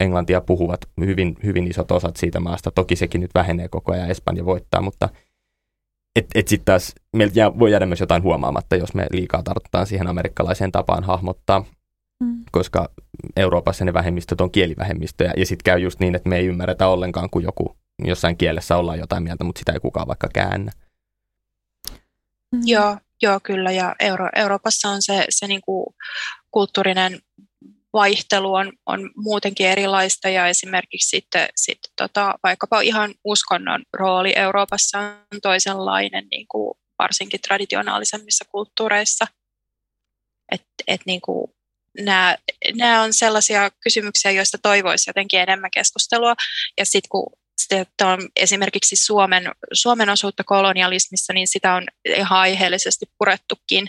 [0.00, 2.70] englantia puhuvat hyvin, hyvin isot osat siitä maasta.
[2.70, 5.08] Toki sekin nyt vähenee koko ajan, Espanja voittaa, mutta
[6.16, 9.86] et, et sitten taas meiltä jää, voi jäädä myös jotain huomaamatta, jos me liikaa tartutaan
[9.86, 11.64] siihen amerikkalaiseen tapaan hahmottaa,
[12.20, 12.44] mm.
[12.52, 12.88] koska
[13.36, 17.30] Euroopassa ne vähemmistöt on kielivähemmistöjä, ja sitten käy just niin, että me ei ymmärretä ollenkaan,
[17.30, 20.72] kun joku jossain kielessä ollaan jotain mieltä, mutta sitä ei kukaan vaikka käännä.
[22.52, 22.60] Mm.
[22.64, 25.94] Joo, joo, kyllä, ja Euro- Euroopassa on se, se niinku
[26.50, 27.18] kulttuurinen
[27.94, 34.98] vaihtelu on, on muutenkin erilaista ja esimerkiksi sitten, sitten tota, vaikkapa ihan uskonnon rooli Euroopassa
[34.98, 39.26] on toisenlainen niin kuin varsinkin traditionaalisemmissa kulttuureissa.
[40.52, 41.50] Et, et niin kuin
[42.00, 42.36] nämä,
[42.74, 46.34] nämä on sellaisia kysymyksiä, joista toivoisi jotenkin enemmän keskustelua.
[46.78, 53.06] Ja sitten kun sitten on esimerkiksi Suomen, Suomen osuutta kolonialismissa, niin sitä on ihan aiheellisesti
[53.18, 53.86] purettukin.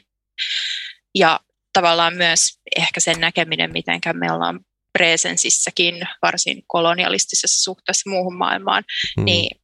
[1.15, 1.39] Ja
[1.75, 4.59] tavallaan myös ehkä sen näkeminen, miten me ollaan
[4.93, 8.83] presensissäkin varsin kolonialistisessa suhteessa muuhun maailmaan,
[9.17, 9.25] hmm.
[9.25, 9.61] niin,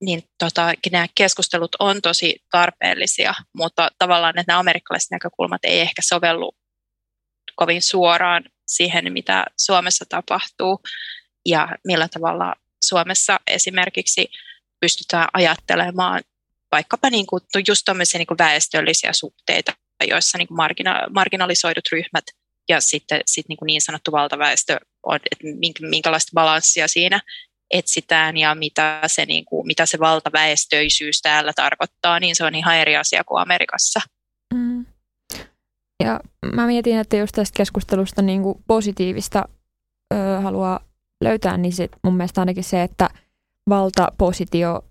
[0.00, 6.02] niin tota, nämä keskustelut on tosi tarpeellisia, mutta tavallaan että nämä amerikkalaiset näkökulmat ei ehkä
[6.02, 6.56] sovellu
[7.56, 10.80] kovin suoraan siihen, mitä Suomessa tapahtuu
[11.46, 12.54] ja millä tavalla
[12.84, 14.28] Suomessa esimerkiksi
[14.80, 16.22] pystytään ajattelemaan
[16.72, 19.72] vaikkapa niin kuin, just niin kuin väestöllisiä suhteita
[20.04, 22.24] joissa niin kuin margina- marginalisoidut ryhmät
[22.68, 25.46] ja sitten sit niin, kuin niin sanottu valtaväestö on, että
[25.80, 27.20] minkälaista balanssia siinä
[27.70, 32.76] etsitään ja mitä se, niin kuin, mitä se valtaväestöisyys täällä tarkoittaa, niin se on ihan
[32.76, 34.00] eri asia kuin Amerikassa.
[34.54, 34.86] Mm.
[36.04, 36.20] Ja
[36.52, 39.48] mä mietin, että jos tästä keskustelusta niin kuin positiivista
[40.14, 40.80] ö, haluaa
[41.24, 43.10] löytää, niin sit mun mielestä ainakin se, että
[43.68, 44.84] valtapositio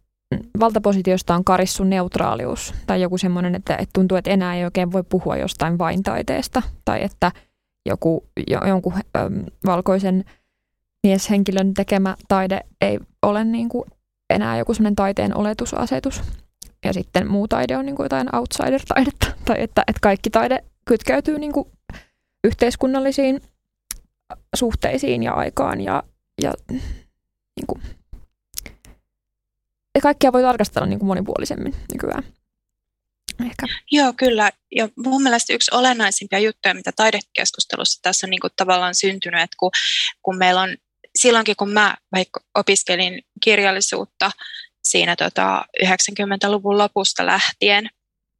[0.59, 5.03] valtapositiosta on karissu neutraalius tai joku semmoinen, että, että tuntuu, että enää ei oikein voi
[5.03, 7.31] puhua jostain vain taiteesta tai että
[7.85, 10.25] joku, jo, jonkun äm, valkoisen
[11.03, 13.85] mieshenkilön tekemä taide ei ole niin kuin
[14.29, 16.21] enää joku semmoinen taiteen oletusasetus.
[16.85, 21.39] Ja sitten muu taide on niin kuin jotain outsider-taidetta tai että, että kaikki taide kytkeytyy
[21.39, 21.67] niin kuin
[22.43, 23.41] yhteiskunnallisiin
[24.55, 26.03] suhteisiin ja aikaan ja,
[26.41, 26.53] ja
[27.55, 27.81] niin kuin
[30.01, 32.23] kaikkia voi tarkastella niin kuin monipuolisemmin nykyään.
[33.45, 33.67] Ehkä.
[33.91, 34.51] Joo, kyllä.
[34.75, 39.55] Ja mun mielestä yksi olennaisimpia juttuja, mitä taidekeskustelussa tässä on niin kuin tavallaan syntynyt, että
[39.59, 39.71] kun,
[40.21, 40.77] kun meillä on
[41.15, 44.31] silloinkin, kun mä vaikka opiskelin kirjallisuutta
[44.83, 47.89] siinä tota 90-luvun lopusta lähtien,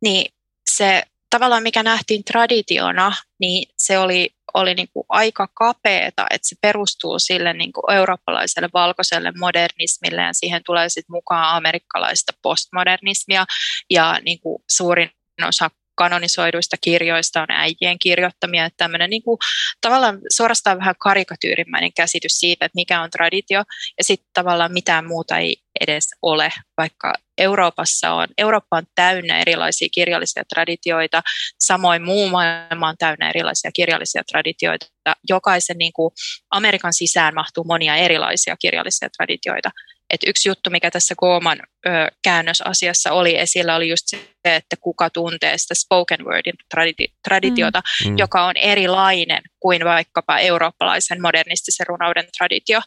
[0.02, 0.34] niin
[0.70, 6.56] se tavallaan mikä nähtiin traditiona, niin se oli oli niin kuin aika kapeeta, että se
[6.62, 13.46] perustuu sille niin kuin eurooppalaiselle valkoiselle modernismille ja siihen tulee sitten mukaan amerikkalaista postmodernismia.
[13.90, 15.12] Ja niin kuin suurin
[15.48, 19.38] osa kanonisoiduista kirjoista on äijien kirjoittamia, että tämmöinen niin kuin,
[19.82, 23.64] tavallaan suorastaan vähän karikatyyrimäinen käsitys siitä, että mikä on traditio,
[23.98, 29.88] ja sitten tavallaan mitään muuta ei edes ole, vaikka Euroopassa on, Eurooppa on täynnä erilaisia
[29.92, 31.22] kirjallisia traditioita,
[31.60, 34.86] samoin muu maailma on täynnä erilaisia kirjallisia traditioita.
[35.30, 36.14] Jokaisen niin kuin,
[36.52, 39.72] Amerikan sisään mahtuu monia erilaisia kirjallisia traditioita.
[40.12, 41.90] Et yksi juttu, mikä tässä Gooman ö,
[42.24, 48.12] käännösasiassa oli esillä, oli just se, että kuka tuntee sitä spoken wordin tradi- traditiota, mm.
[48.12, 48.18] mm.
[48.18, 52.82] joka on erilainen kuin vaikkapa eurooppalaisen modernistisen runouden traditio.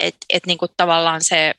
[0.00, 1.54] Että et niinku tavallaan se,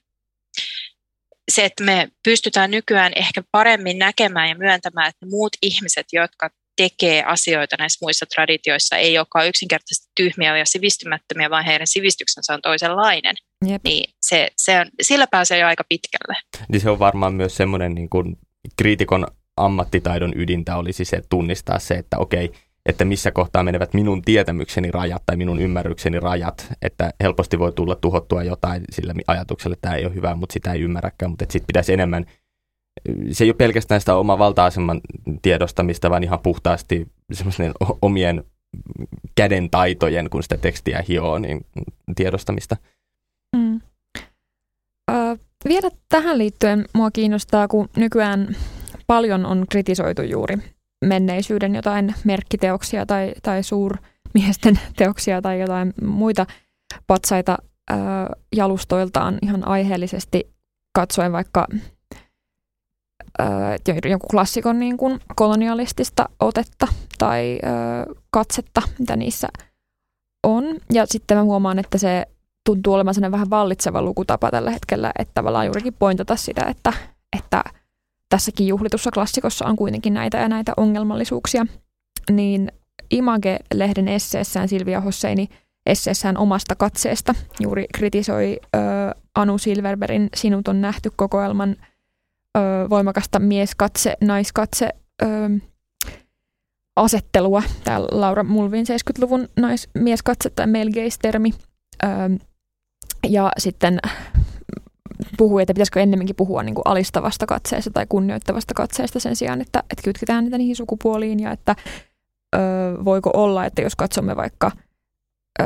[1.51, 7.23] se, että me pystytään nykyään ehkä paremmin näkemään ja myöntämään, että muut ihmiset, jotka tekee
[7.23, 13.35] asioita näissä muissa traditioissa, ei olekaan yksinkertaisesti tyhmiä ja sivistymättömiä, vaan heidän sivistyksensä on toisenlainen.
[13.67, 13.83] Jep.
[13.83, 16.41] Niin se, se on, sillä pääsee jo aika pitkälle.
[16.67, 18.37] Niin se on varmaan myös semmoinen niin kuin
[18.77, 19.27] kriitikon
[19.57, 22.51] ammattitaidon ydintä olisi se tunnistaa se, että okei,
[22.86, 27.95] että missä kohtaa menevät minun tietämykseni rajat tai minun ymmärrykseni rajat, että helposti voi tulla
[27.95, 31.67] tuhottua jotain sillä ajatuksella, että tämä ei ole hyvä, mutta sitä ei ymmärräkään, mutta sitten
[31.67, 32.25] pitäisi enemmän,
[33.31, 35.01] se ei ole pelkästään sitä oma valta-aseman
[35.41, 37.71] tiedostamista, vaan ihan puhtaasti semmoisen
[38.01, 38.43] omien
[39.36, 41.65] käden taitojen, kun sitä tekstiä hioo, niin
[42.15, 42.77] tiedostamista.
[43.55, 43.81] Mm.
[45.11, 48.55] Ö, vielä tähän liittyen mua kiinnostaa, kun nykyään
[49.07, 50.57] paljon on kritisoitu juuri
[51.05, 56.45] menneisyyden jotain merkkiteoksia tai, tai suurmiesten teoksia tai jotain muita
[57.07, 57.57] patsaita
[57.91, 57.95] ö,
[58.55, 60.53] jalustoiltaan ihan aiheellisesti
[60.95, 61.67] katsoen vaikka
[63.41, 63.45] ö,
[64.09, 66.87] jonkun klassikon niin kuin kolonialistista otetta
[67.17, 69.47] tai ö, katsetta, mitä niissä
[70.43, 70.63] on.
[70.93, 72.25] Ja sitten mä huomaan, että se
[72.65, 76.93] tuntuu olemaan vähän vallitseva lukutapa tällä hetkellä, että tavallaan juurikin pointata sitä, että,
[77.37, 77.63] että
[78.30, 81.65] tässäkin juhlitussa klassikossa on kuitenkin näitä ja näitä ongelmallisuuksia.
[82.32, 82.71] Niin
[83.11, 85.49] Image-lehden esseessään Silvia Hosseini
[85.86, 88.80] esseessään omasta katseesta juuri kritisoi ö,
[89.36, 91.76] Anu Silverberin Sinut on nähty kokoelman
[92.57, 92.59] ö,
[92.89, 94.89] voimakasta mieskatse, naiskatse
[95.21, 95.26] ö,
[96.95, 97.63] asettelua.
[97.84, 101.53] Täällä Laura Mulvin 70-luvun naismieskatse tai male gaze-termi.
[102.03, 102.07] Ö,
[103.30, 103.99] ja sitten
[105.38, 109.80] puhui, että pitäisikö ennemminkin puhua niin kuin alistavasta katseesta tai kunnioittavasta katseesta sen sijaan, että,
[109.80, 111.76] että kytketään niitä niihin sukupuoliin ja että
[112.55, 112.59] ö,
[113.05, 114.72] voiko olla, että jos katsomme vaikka
[115.61, 115.66] ö,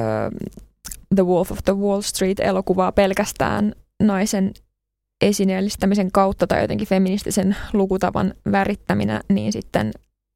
[1.15, 3.73] The Wolf of the Wall Street-elokuvaa pelkästään
[4.03, 4.53] naisen
[5.21, 9.91] esineellistämisen kautta tai jotenkin feministisen lukutavan värittäminä, niin sitten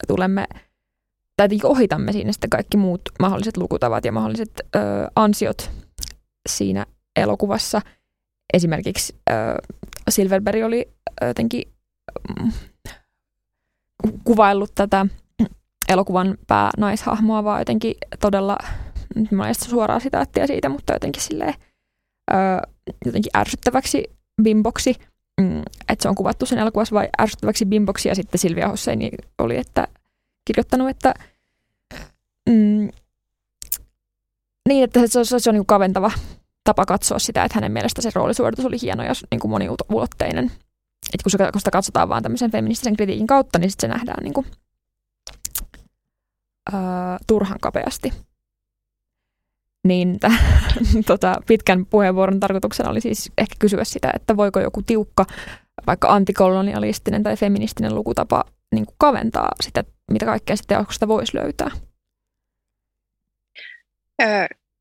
[0.07, 0.47] tulemme
[1.37, 4.79] tai ohitamme siinä sitten kaikki muut mahdolliset lukutavat ja mahdolliset ö,
[5.15, 5.71] ansiot
[6.49, 6.85] siinä
[7.15, 7.81] elokuvassa.
[8.53, 9.33] Esimerkiksi ö,
[10.09, 10.89] Silverberg oli
[11.27, 11.63] jotenkin
[12.39, 12.51] mm,
[14.23, 15.05] kuvaillut tätä
[15.89, 18.57] elokuvan päänaishahmoa, vaan jotenkin todella,
[19.31, 21.53] mä en suoraa sitaattia siitä, mutta jotenkin silleen,
[22.31, 22.35] ö,
[23.05, 24.03] jotenkin ärsyttäväksi
[24.43, 24.95] bimboksi,
[25.41, 29.57] mm, että se on kuvattu sen elokuvassa vai ärsyttäväksi bimboksi, ja sitten Silvia Hosseini oli
[29.57, 29.87] että
[30.45, 31.13] kirjoittanut, että
[32.49, 32.89] mm,
[34.67, 36.11] niin, että se, se, se on niin kaventava
[36.63, 40.45] tapa katsoa sitä, että hänen mielestä se roolisuoritus oli hieno ja niin kuin moniulotteinen.
[41.13, 44.45] Että kun, sitä katsotaan vaan tämmöisen feministisen kritiikin kautta, niin sitten se nähdään niin kuin,
[46.73, 46.79] uh,
[47.27, 48.13] turhan kapeasti.
[49.87, 50.23] Niin t-
[51.05, 55.25] tota, pitkän puheenvuoron tarkoituksena oli siis ehkä kysyä sitä, että voiko joku tiukka,
[55.87, 58.43] vaikka antikolonialistinen tai feministinen lukutapa
[58.75, 61.71] niin kuin kaventaa sitä, mitä kaikkea sitä teoksesta voisi löytää.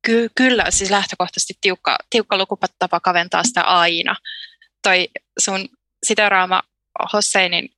[0.05, 4.15] Ky- kyllä, siis lähtökohtaisesti tiukka, tiukka lukutapa kaventaa sitä aina.
[4.83, 5.69] Toi sun
[6.03, 6.61] siteraama
[7.13, 7.69] Hosseinin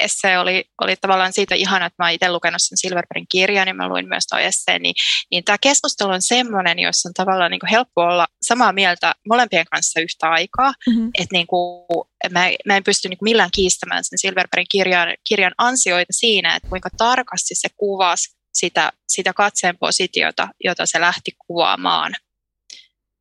[0.00, 3.88] esse oli, oli tavallaan siitä ihana, että mä itse lukenut sen Silverbergin kirjan ja mä
[3.88, 4.94] luin myös tuo esseen, niin,
[5.30, 9.66] niin tämä keskustelu on semmoinen, jossa on tavallaan niin kuin helppo olla samaa mieltä molempien
[9.70, 11.10] kanssa yhtä aikaa, mm-hmm.
[11.18, 11.86] että niin kuin,
[12.30, 16.88] mä, mä en pysty niin millään kiistämään sen Silverbergin kirjan, kirjan ansioita siinä, että kuinka
[16.96, 22.14] tarkasti se kuvasi sitä, sitä katseen positiota, jota se lähti kuvaamaan.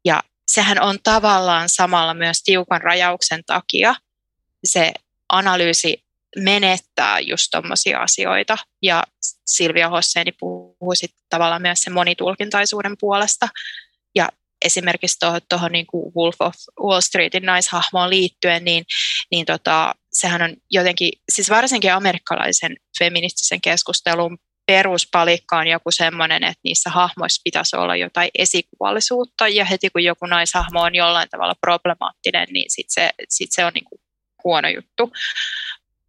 [0.06, 3.96] Ja sehän on tavallaan samalla myös tiukan rajauksen takia
[4.66, 4.94] se
[5.30, 6.04] analyysi
[6.38, 8.58] menettää just tuommoisia asioita.
[8.82, 9.04] Ja
[9.46, 13.48] Silvia Hosseini puhui sitten tavallaan myös sen monitulkintaisuuden puolesta.
[14.16, 14.30] Ja
[14.66, 16.54] esimerkiksi tuohon toho niin Wolf of
[16.84, 18.86] Wall Streetin naishahmoon liittyen, niin,
[19.32, 26.60] niin tota, sehän on jotenkin, siis varsinkin amerikkalaisen feministisen keskustelun peruspalikka on joku semmoinen, että
[26.64, 32.48] niissä hahmoissa pitäisi olla jotain esikuvallisuutta, ja heti kun joku naishahmo on jollain tavalla problemaattinen,
[32.52, 34.02] niin sitten se, sit se on niinku
[34.44, 35.12] huono juttu.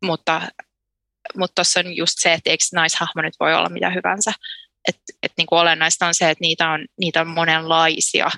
[0.02, 0.42] Mutta
[1.38, 4.32] mutta tuossa on just se, että eikö naishahmo nyt voi olla mitä hyvänsä.
[4.88, 8.30] Et, et niinku olennaista on se, että niitä on, niitä on monenlaisia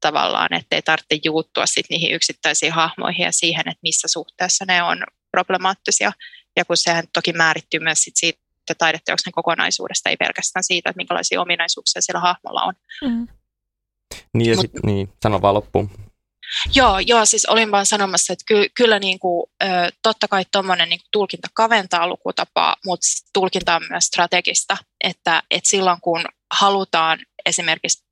[0.00, 5.04] tavallaan, ettei tarvitse juuttua sit niihin yksittäisiin hahmoihin ja siihen, että missä suhteessa ne on
[5.30, 6.12] problemaattisia.
[6.56, 8.40] Ja kun sehän toki määrittyy myös sit siitä,
[8.78, 12.74] taideteoksen kokonaisuudesta, ei pelkästään siitä, että minkälaisia ominaisuuksia sillä hahmolla on.
[13.04, 13.28] Mm.
[14.34, 15.90] Niin, ja Mut, sit, niin, sano vaan loppuun.
[16.74, 19.46] Joo, joo, siis olin vaan sanomassa, että ky, kyllä niin kuin,
[20.02, 26.00] totta kai tuommoinen niin tulkinta kaventaa lukutapaa, mutta tulkinta on myös strategista, että, että silloin
[26.00, 28.04] kun halutaan esimerkiksi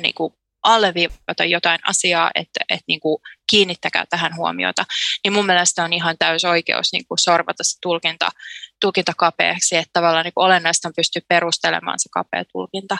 [0.00, 3.18] niin kuin alleviivata jotain asiaa, että, että niin kuin
[3.50, 4.84] kiinnittäkää tähän huomiota,
[5.24, 8.28] niin mun mielestä on ihan täys oikeus niin kuin sorvata se tulkinta,
[8.80, 12.98] tulkinta kapeaksi, että tavallaan niin kuin olennaista on pystyä perustelemaan se kapea tulkinta.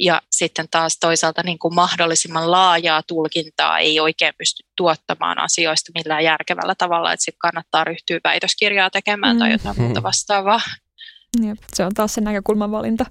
[0.00, 6.24] Ja sitten taas toisaalta niin kuin mahdollisimman laajaa tulkintaa ei oikein pysty tuottamaan asioista millään
[6.24, 9.38] järkevällä tavalla, että sitten kannattaa ryhtyä väitöskirjaa tekemään mm.
[9.38, 10.60] tai jotain muuta vastaavaa.
[11.46, 13.06] Jep, se on taas se näkökulman valinta.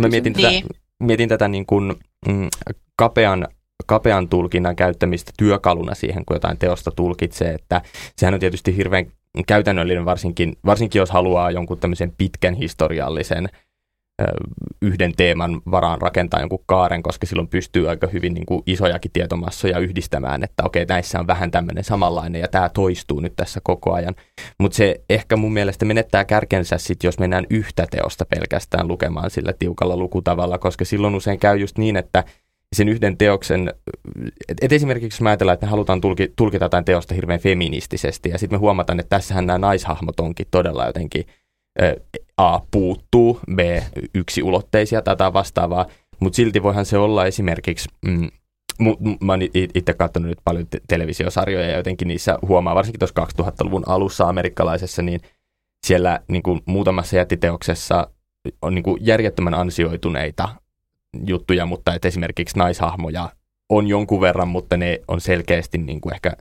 [0.00, 0.64] Mä mietin tätä, niin.
[1.00, 1.94] mietin tätä niin kuin,
[2.28, 2.48] mm,
[2.96, 3.48] kapean,
[3.86, 7.82] kapean tulkinnan käyttämistä työkaluna siihen, kun jotain teosta tulkitsee, että
[8.16, 9.06] sehän on tietysti hirveän
[9.46, 13.48] käytännöllinen varsinkin, varsinkin jos haluaa jonkun tämmöisen pitkän historiallisen
[14.82, 19.78] yhden teeman varaan rakentaa jonkun kaaren, koska silloin pystyy aika hyvin niin kuin isojakin tietomassoja
[19.78, 24.14] yhdistämään, että okei, näissä on vähän tämmöinen samanlainen ja tämä toistuu nyt tässä koko ajan.
[24.58, 29.52] Mutta se ehkä mun mielestä menettää kärkensä sitten, jos mennään yhtä teosta pelkästään lukemaan sillä
[29.58, 32.24] tiukalla lukutavalla, koska silloin usein käy just niin, että
[32.72, 33.74] sen yhden teoksen,
[34.62, 38.56] että esimerkiksi jos ajatellaan, että me halutaan tulki, tulkita jotain teosta hirveän feministisesti, ja sitten
[38.56, 41.26] me huomataan, että tässähän nämä naishahmot onkin todella jotenkin
[42.36, 43.58] A puuttuu, B
[44.14, 45.86] yksi ulotteisia tai vastaavaa,
[46.20, 48.28] mutta silti voihan se olla esimerkiksi, mm,
[49.20, 49.42] mä oon
[49.74, 55.02] itse katsonut nyt paljon te- televisiosarjoja ja jotenkin niissä huomaa, varsinkin tuossa 2000-luvun alussa amerikkalaisessa,
[55.02, 55.20] niin
[55.86, 58.08] siellä niin kuin muutamassa jättiteoksessa
[58.62, 60.48] on niin kuin järjettömän ansioituneita
[61.26, 63.28] juttuja, mutta että esimerkiksi naishahmoja
[63.68, 66.32] on jonkun verran, mutta ne on selkeästi niin kuin ehkä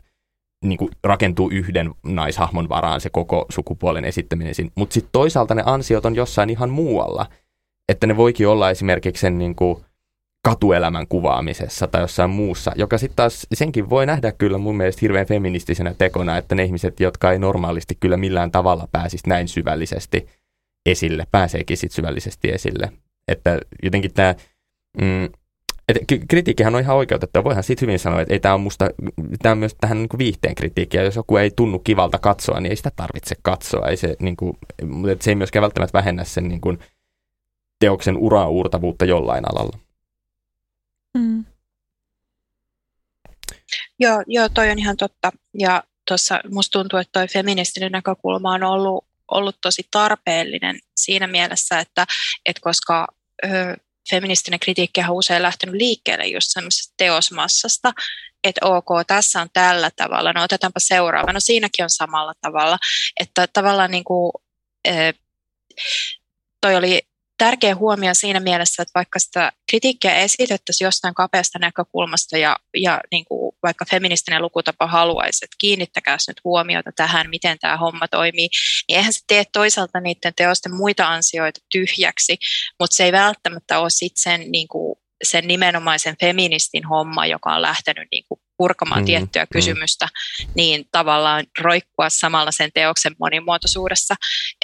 [0.64, 4.54] niin kuin rakentuu yhden naishahmon varaan se koko sukupuolen esittäminen.
[4.76, 7.26] Mutta sitten toisaalta ne ansiot on jossain ihan muualla.
[7.90, 9.86] Että ne voikin olla esimerkiksi sen niin kuin
[10.44, 15.28] katuelämän kuvaamisessa tai jossain muussa, joka sitten taas senkin voi nähdä kyllä mun mielestä hirveän
[15.28, 20.28] feministisenä tekona, että ne ihmiset, jotka ei normaalisti kyllä millään tavalla pääsisi näin syvällisesti
[20.86, 22.92] esille, pääseekin sitten syvällisesti esille.
[23.28, 24.36] Että jotenkin tämä
[25.02, 25.30] mm,
[25.88, 25.98] et
[26.30, 27.44] kritiikkihän on ihan oikeutettu.
[27.44, 28.90] Voihan siitä hyvin sanoa, että ei tämä on musta,
[29.42, 31.04] tämä on myös tähän niin kuin viihteen kritiikkiä.
[31.04, 33.88] Jos joku ei tunnu kivalta katsoa, niin ei sitä tarvitse katsoa.
[33.88, 36.80] Ei se, niin kuin, mutta se ei myöskään välttämättä vähennä sen niin kuin,
[37.80, 39.80] teoksen uraa uurtavuutta jollain alalla.
[41.18, 41.46] Mm.
[44.00, 45.32] Joo, joo, toi on ihan totta.
[45.60, 51.80] Ja tuossa musta tuntuu, että toi feministinen näkökulma on ollut, ollut tosi tarpeellinen siinä mielessä,
[51.80, 52.06] että,
[52.46, 53.08] että koska
[53.46, 53.48] ö,
[54.10, 57.94] feministinen kritiikki on usein lähtenyt liikkeelle just semmoisesta teosmassasta,
[58.44, 62.78] että ok, tässä on tällä tavalla, no otetaanpa seuraava, no siinäkin on samalla tavalla,
[63.20, 64.32] että tavallaan niin kuin,
[66.62, 67.02] toi oli
[67.38, 73.26] tärkeä huomio siinä mielessä, että vaikka sitä kritiikkiä esitettäisiin jostain kapeasta näkökulmasta ja, ja niin
[73.26, 78.50] kuin vaikka feministinen lukutapa haluaisi, että kiinnittäkää nyt huomiota tähän, miten tämä homma toimii,
[78.88, 82.38] niin eihän se tee toisaalta niiden teosten muita ansioita tyhjäksi,
[82.80, 87.62] mutta se ei välttämättä ole sitten sen, niin kuin, sen nimenomaisen feministin homma, joka on
[87.62, 89.48] lähtenyt niin kuin purkamaan mm, tiettyä mm.
[89.54, 90.08] kysymystä,
[90.56, 94.16] niin tavallaan roikkua samalla sen teoksen monimuotoisuudessa,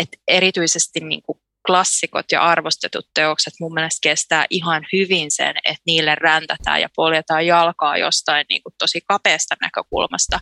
[0.02, 5.82] että erityisesti niin kuin klassikot ja arvostetut teokset mun mielestä kestää ihan hyvin sen, että
[5.86, 10.40] niille räntätään ja poljetaan jalkaa jostain niin kuin tosi kapeasta näkökulmasta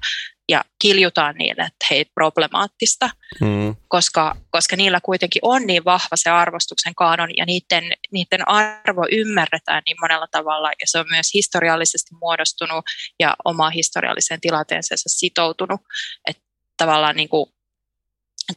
[0.50, 3.10] ja kiljutaan niille, että hei, problemaattista,
[3.42, 3.76] mm.
[3.88, 9.84] koska, koska niillä kuitenkin on niin vahva se arvostuksen kaanon ja niiden, niiden arvo ymmärretään
[9.86, 12.86] niin monella tavalla ja se on myös historiallisesti muodostunut
[13.20, 15.82] ja oma historialliseen tilanteeseensa sitoutunut,
[16.28, 16.44] että
[16.78, 17.55] tavallaan niin kuin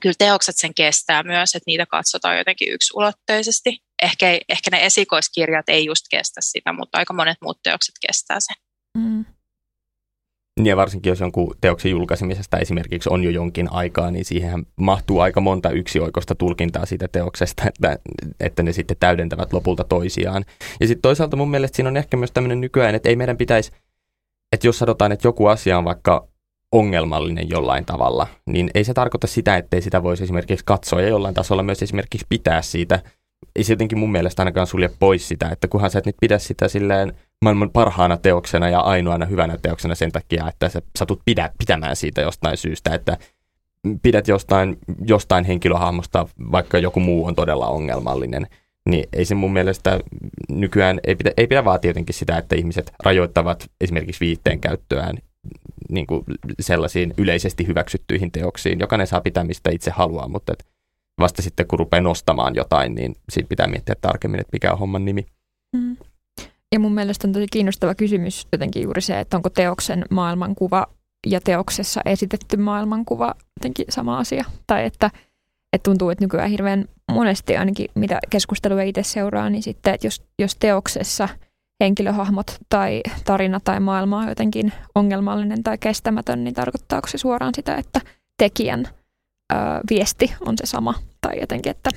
[0.01, 3.79] kyllä teokset sen kestää myös, että niitä katsotaan jotenkin yksulotteisesti.
[4.03, 8.57] Ehkä, ehkä ne esikoiskirjat ei just kestä sitä, mutta aika monet muut teokset kestää sen.
[8.99, 9.25] Mm.
[10.65, 15.41] Ja varsinkin jos jonkun teoksen julkaisemisesta esimerkiksi on jo jonkin aikaa, niin siihen mahtuu aika
[15.41, 17.99] monta yksioikoista tulkintaa siitä teoksesta, että,
[18.41, 20.45] että ne sitten täydentävät lopulta toisiaan.
[20.81, 23.73] Ja sitten toisaalta mun mielestä siinä on ehkä myös tämmöinen nykyään, että ei meidän pitäisi,
[24.53, 26.29] että jos sanotaan, että joku asia on vaikka
[26.73, 31.35] ongelmallinen jollain tavalla, niin ei se tarkoita sitä, ettei sitä voisi esimerkiksi katsoa ja jollain
[31.35, 33.03] tasolla myös esimerkiksi pitää siitä.
[33.57, 36.39] Ei se jotenkin mun mielestä ainakaan sulje pois sitä, että kunhan sä et nyt pidä
[36.39, 37.13] sitä silleen
[37.43, 42.21] maailman parhaana teoksena ja ainoana hyvänä teoksena sen takia, että sä satut pidä, pitämään siitä
[42.21, 43.17] jostain syystä, että
[44.03, 48.47] pidät jostain, jostain henkilöhahmosta, vaikka joku muu on todella ongelmallinen,
[48.89, 50.01] niin ei se mun mielestä
[50.49, 55.19] nykyään, ei pidä, ei pidä vaatia jotenkin sitä, että ihmiset rajoittavat esimerkiksi viitteen käyttöään
[55.89, 56.25] niin kuin
[56.61, 58.81] sellaisiin yleisesti hyväksyttyihin teoksiin.
[58.81, 60.67] Jokainen saa pitää mistä itse haluaa, mutta et
[61.21, 65.05] vasta sitten kun rupeaa nostamaan jotain, niin siitä pitää miettiä tarkemmin, että mikä on homman
[65.05, 65.27] nimi.
[65.77, 65.97] Mm.
[66.73, 70.87] Ja mun mielestä on tosi kiinnostava kysymys jotenkin juuri se, että onko teoksen maailmankuva
[71.27, 74.45] ja teoksessa esitetty maailmankuva jotenkin sama asia.
[74.67, 75.11] Tai että,
[75.73, 80.23] että tuntuu, että nykyään hirveän monesti ainakin, mitä keskustelua itse seuraa, niin sitten, että jos,
[80.39, 81.29] jos teoksessa–
[81.81, 87.75] henkilöhahmot tai tarina tai maailma on jotenkin ongelmallinen tai kestämätön, niin tarkoittaako se suoraan sitä,
[87.75, 88.01] että
[88.37, 88.89] tekijän
[89.53, 89.57] ö,
[89.91, 91.91] viesti on se sama tai jotenkin, että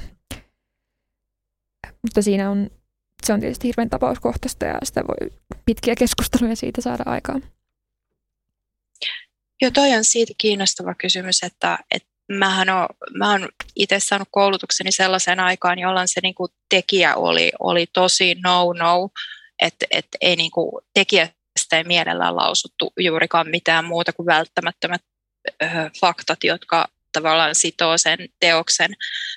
[2.01, 2.69] mutta siinä on,
[3.23, 7.43] se on tietysti hirveän tapauskohtaista ja sitä voi pitkiä keskusteluja siitä saada aikaan.
[9.61, 14.91] Joo, toi on siitä kiinnostava kysymys, että, että mähän on, mä oon itse saanut koulutukseni
[14.91, 19.09] sellaisen aikaan, jolloin se niin kuin tekijä oli, oli tosi no-no,
[19.61, 25.01] että et ei niin kuin, tekijästä ei mielellään lausuttu juurikaan mitään muuta kuin välttämättömät
[25.63, 25.67] ö,
[26.01, 28.91] faktat, jotka tavallaan sitoo sen teoksen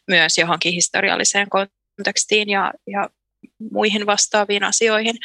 [0.09, 3.11] myös johonkin historialliseen kontekstiin ja, ja
[3.73, 5.17] muihin vastaaviin asioihin.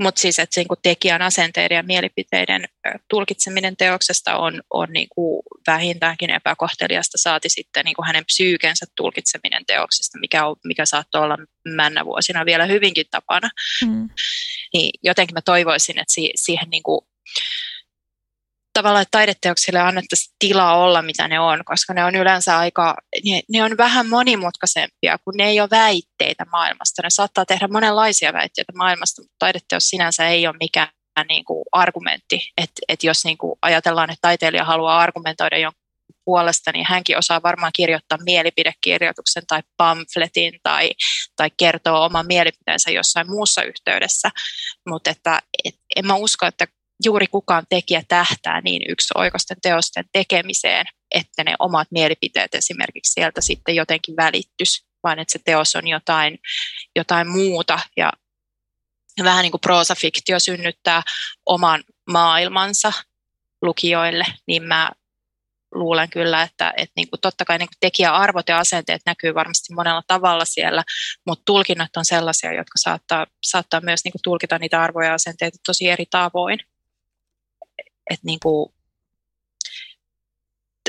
[0.00, 2.64] Mutta siis, että niinku tekijän asenteiden ja mielipiteiden
[3.08, 10.46] tulkitseminen teoksesta on, on niinku vähintäänkin epäkohteliasta, saati sitten niinku hänen psyykensä tulkitseminen teoksesta, mikä,
[10.46, 11.38] on, mikä saattoi olla
[11.68, 13.50] männä vuosina vielä hyvinkin tapana.
[13.86, 14.08] Mm.
[14.72, 17.08] Niin jotenkin mä toivoisin, että si, siihen niinku,
[18.82, 23.40] tavallaan että taideteoksille annettaisiin tilaa olla, mitä ne on, koska ne on yleensä aika, ne,
[23.48, 27.02] ne on vähän monimutkaisempia, kun ne ei ole väitteitä maailmasta.
[27.02, 30.88] Ne saattaa tehdä monenlaisia väitteitä maailmasta, mutta taideteos sinänsä ei ole mikään
[31.28, 32.40] niin kuin argumentti.
[32.58, 35.80] Että et jos niin kuin ajatellaan, että taiteilija haluaa argumentoida jonkun
[36.24, 40.90] puolesta, niin hänkin osaa varmaan kirjoittaa mielipidekirjoituksen tai pamfletin tai,
[41.36, 44.30] tai kertoa oman mielipiteensä jossain muussa yhteydessä.
[44.88, 46.66] Mutta että et, en mä usko, että
[47.04, 53.40] juuri kukaan tekijä tähtää niin yksi oikosten teosten tekemiseen, että ne omat mielipiteet esimerkiksi sieltä
[53.40, 56.38] sitten jotenkin välittys, vaan että se teos on jotain,
[56.96, 57.78] jotain muuta.
[57.96, 58.12] Ja
[59.24, 61.02] vähän niin kuin proosafiktio synnyttää
[61.46, 62.92] oman maailmansa
[63.62, 64.90] lukijoille, niin mä
[65.74, 69.74] luulen kyllä, että, että niin kuin totta kai niin kuin tekijäarvot ja asenteet näkyy varmasti
[69.74, 70.84] monella tavalla siellä,
[71.26, 75.58] mutta tulkinnat on sellaisia, jotka saattaa, saattaa myös niin kuin tulkita niitä arvoja ja asenteita
[75.66, 76.58] tosi eri tavoin
[78.10, 78.72] että niin kuin,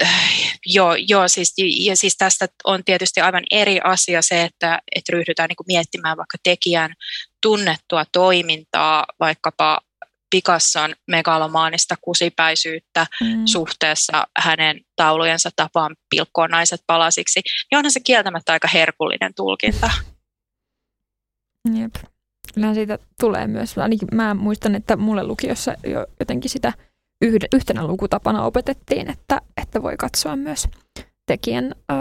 [0.02, 5.12] äh, joo, joo siis, ja siis tästä on tietysti aivan eri asia se, että, että
[5.12, 6.94] ryhdytään niin kuin miettimään vaikka tekijän
[7.42, 9.80] tunnettua toimintaa, vaikkapa
[10.30, 13.46] Picasson megalomaanista kusipäisyyttä mm.
[13.46, 19.92] suhteessa hänen taulujensa tapaan pilkkoon naiset palasiksi, niin onhan se kieltämättä aika herkullinen tulkinta.
[21.80, 21.96] Jep.
[22.54, 26.74] Kyllähän siitä tulee myös, ainakin mä muistan, että mulle lukiossa jo jotenkin sitä–
[27.54, 30.68] yhtenä lukutapana opetettiin, että, että voi katsoa myös
[31.26, 31.96] tekijän ö,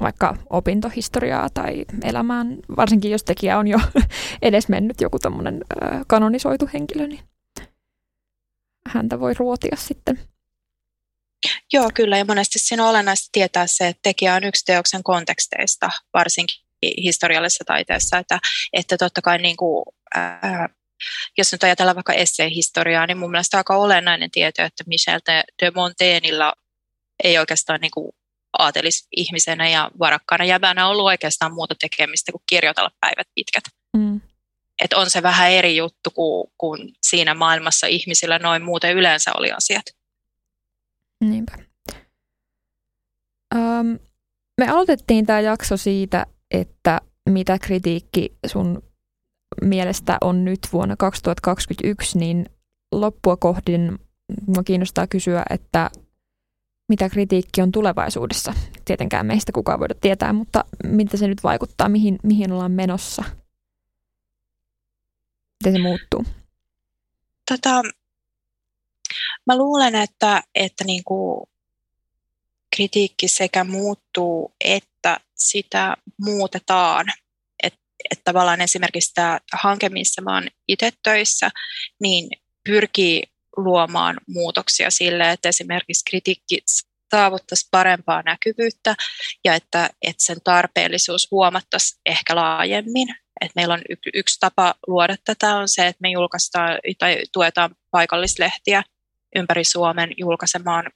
[0.00, 3.78] vaikka opintohistoriaa tai elämään, varsinkin jos tekijä on jo
[4.42, 5.64] edes mennyt joku tämmöinen
[6.06, 7.20] kanonisoitu henkilö, niin
[8.88, 10.20] häntä voi ruotia sitten.
[11.72, 15.90] Joo, kyllä, ja monesti siinä on olennaista tietää se, että tekijä on yksi teoksen konteksteista,
[16.14, 16.64] varsinkin
[17.02, 18.38] historiallisessa taiteessa, että,
[18.72, 20.68] että totta kai niin kuin, ää,
[21.38, 25.20] jos nyt ajatellaan vaikka esseehistoriaa, niin mun mielestä aika olennainen tieto, että Michel
[25.62, 26.52] de Montaigneilla
[27.24, 28.12] ei oikeastaan niin kuin
[28.58, 33.64] aatelisihmisenä ja varakkaana jäbänä ollut oikeastaan muuta tekemistä kuin kirjoitella päivät pitkät.
[33.96, 34.20] Mm.
[34.84, 39.52] Et on se vähän eri juttu kuin, kuin siinä maailmassa ihmisillä noin muuten yleensä oli
[39.52, 39.84] asiat.
[41.24, 41.52] Niinpä.
[43.54, 43.98] Um,
[44.58, 48.87] me aloitettiin tämä jakso siitä, että mitä kritiikki sun
[49.62, 52.46] mielestä on nyt vuonna 2021, niin
[52.92, 53.98] loppua kohdin
[54.46, 55.90] minua kiinnostaa kysyä, että
[56.88, 58.54] mitä kritiikki on tulevaisuudessa.
[58.84, 63.24] Tietenkään meistä kukaan voida tietää, mutta mitä se nyt vaikuttaa, mihin, mihin ollaan menossa?
[65.64, 66.24] Miten se muuttuu?
[67.50, 67.82] Tota,
[69.46, 71.48] mä luulen, että, että niin kuin
[72.76, 77.06] kritiikki sekä muuttuu, että sitä muutetaan
[78.10, 81.50] että tavallaan esimerkiksi tämä hanke, missä mä oon itse töissä,
[82.00, 82.28] niin
[82.64, 83.22] pyrkii
[83.56, 86.58] luomaan muutoksia sille, että esimerkiksi kritiikki
[87.10, 88.94] saavuttaisi parempaa näkyvyyttä
[89.44, 93.08] ja että, että sen tarpeellisuus huomattaisiin ehkä laajemmin.
[93.40, 97.74] Et meillä on y- yksi tapa luoda tätä on se, että me julkaistaan tai tuetaan
[97.90, 98.82] paikallislehtiä
[99.36, 100.90] ympäri Suomen julkaisemaan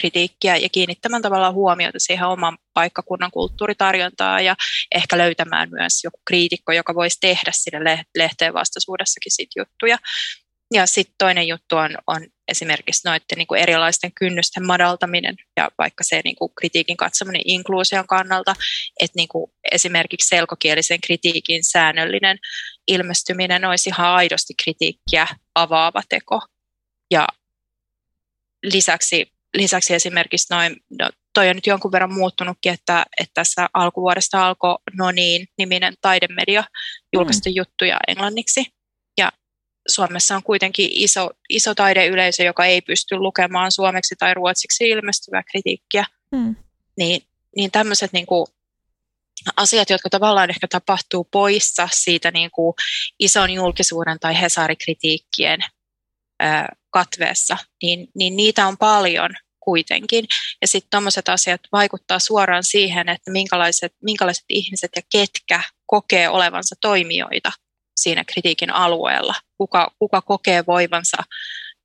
[0.00, 4.56] kritiikkiä ja kiinnittämään tavallaan huomiota siihen oman paikkakunnan kulttuuritarjontaa ja
[4.94, 9.98] ehkä löytämään myös joku kriitikko, joka voisi tehdä sille lehteen vastaisuudessakin sit juttuja.
[10.74, 16.04] Ja sitten toinen juttu on, on esimerkiksi noiden niin kuin erilaisten kynnysten madaltaminen ja vaikka
[16.04, 18.56] se niin kuin kritiikin katsominen inkluusion kannalta,
[19.00, 22.38] että niin kuin esimerkiksi selkokielisen kritiikin säännöllinen
[22.86, 26.40] ilmestyminen olisi ihan aidosti kritiikkiä avaava teko.
[27.10, 27.26] Ja
[28.62, 34.46] lisäksi lisäksi esimerkiksi noin, no, toi on nyt jonkun verran muuttunutkin, että, että tässä alkuvuodesta
[34.46, 36.64] alkoi No niin niminen taidemedia
[37.12, 37.54] julkaistu mm.
[37.54, 38.66] juttuja englanniksi.
[39.18, 39.32] Ja
[39.88, 46.04] Suomessa on kuitenkin iso, iso taideyleisö, joka ei pysty lukemaan suomeksi tai ruotsiksi ilmestyvää kritiikkiä.
[46.32, 46.56] Mm.
[46.96, 47.22] Niin,
[47.56, 48.46] niin tämmöiset niin kuin,
[49.56, 52.74] asiat, jotka tavallaan ehkä tapahtuu poissa siitä niin kuin
[53.18, 55.60] ison julkisuuden tai hesarikritiikkien
[56.90, 59.30] katveessa, niin, niin niitä on paljon,
[59.64, 60.24] kuitenkin.
[60.60, 66.74] Ja sitten tuommoiset asiat vaikuttaa suoraan siihen, että minkälaiset, minkälaiset ihmiset ja ketkä kokee olevansa
[66.80, 67.52] toimijoita
[67.96, 69.34] siinä kritiikin alueella.
[69.58, 71.16] Kuka, kuka kokee voivansa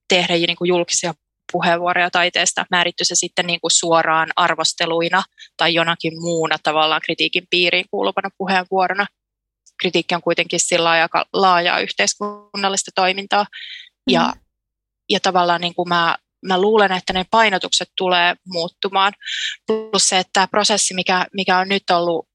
[0.09, 1.13] tehdä niin kuin julkisia
[1.51, 5.23] puheenvuoroja taiteesta, määritty se sitten niin kuin suoraan arvosteluina
[5.57, 9.05] tai jonakin muuna tavallaan kritiikin piiriin kuuluvana puheenvuorona.
[9.81, 13.43] Kritiikki on kuitenkin sillä aika laajaa yhteiskunnallista toimintaa.
[13.43, 14.13] Mm.
[14.13, 14.33] Ja,
[15.09, 19.13] ja tavallaan niin kuin mä, mä luulen, että ne painotukset tulee muuttumaan.
[19.67, 22.27] Plus se, että tämä prosessi, mikä, mikä on nyt ollut,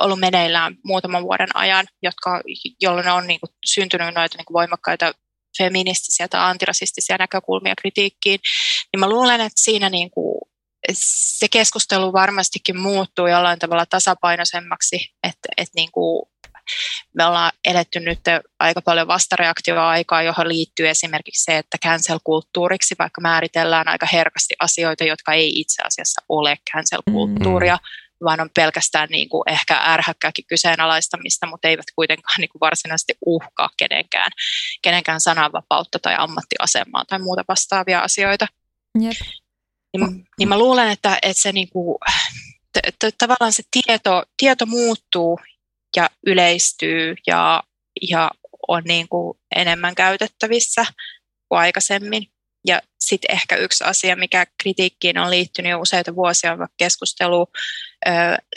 [0.00, 2.40] ollut meneillään muutaman vuoden ajan, jotka,
[2.80, 5.12] jolloin on niin kuin syntynyt noita niin kuin voimakkaita
[5.58, 8.40] feministisiä tai antirasistisia näkökulmia kritiikkiin,
[8.92, 10.40] niin mä luulen, että siinä niin kuin
[11.38, 16.31] se keskustelu varmastikin muuttuu jollain tavalla tasapainoisemmaksi, että, että niin kuin
[17.14, 18.20] me ollaan eletty nyt
[18.58, 25.32] aika paljon vastareaktioaikaa, johon liittyy esimerkiksi se, että cancel-kulttuuriksi vaikka määritellään aika herkästi asioita, jotka
[25.32, 31.68] ei itse asiassa ole cancel-kulttuuria, mm-hmm vaan on pelkästään niin kuin ehkä ärhäkkääkin kyseenalaistamista, mutta
[31.68, 34.30] eivät kuitenkaan niin kuin varsinaisesti uhkaa kenenkään,
[34.82, 38.46] kenenkään sananvapautta tai ammattiasemaa tai muuta vastaavia asioita.
[39.00, 39.16] Jep.
[39.96, 41.98] Niin, niin mä luulen, että, että se niin kuin,
[42.72, 45.40] t- t- tavallaan se tieto, tieto muuttuu
[45.96, 47.62] ja yleistyy ja,
[48.10, 48.30] ja
[48.68, 50.86] on niin kuin enemmän käytettävissä
[51.48, 52.26] kuin aikaisemmin.
[52.66, 57.46] Ja sitten ehkä yksi asia, mikä kritiikkiin on liittynyt jo useita vuosia, on keskustelu
[58.06, 58.10] ö,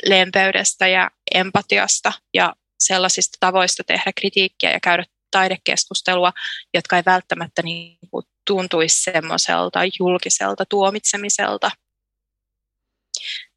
[0.05, 6.33] lempeydestä ja empatiasta ja sellaisista tavoista tehdä kritiikkiä ja käydä taidekeskustelua,
[6.73, 11.71] jotka ei välttämättä niin kuin tuntuisi semmoiselta julkiselta tuomitsemiselta.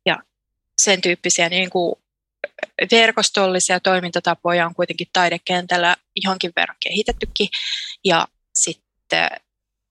[0.07, 0.17] Ja
[0.79, 1.95] sen tyyppisiä niin kuin
[2.91, 7.49] verkostollisia toimintatapoja on kuitenkin taidekentällä johonkin verran kehitettykin.
[8.05, 9.29] Ja sitten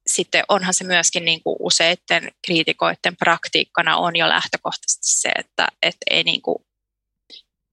[0.08, 6.06] sitten onhan se myöskin niin kuin useiden kriitikoiden praktiikkana on jo lähtökohtaisesti se, että, että
[6.10, 6.58] ei, niin kuin,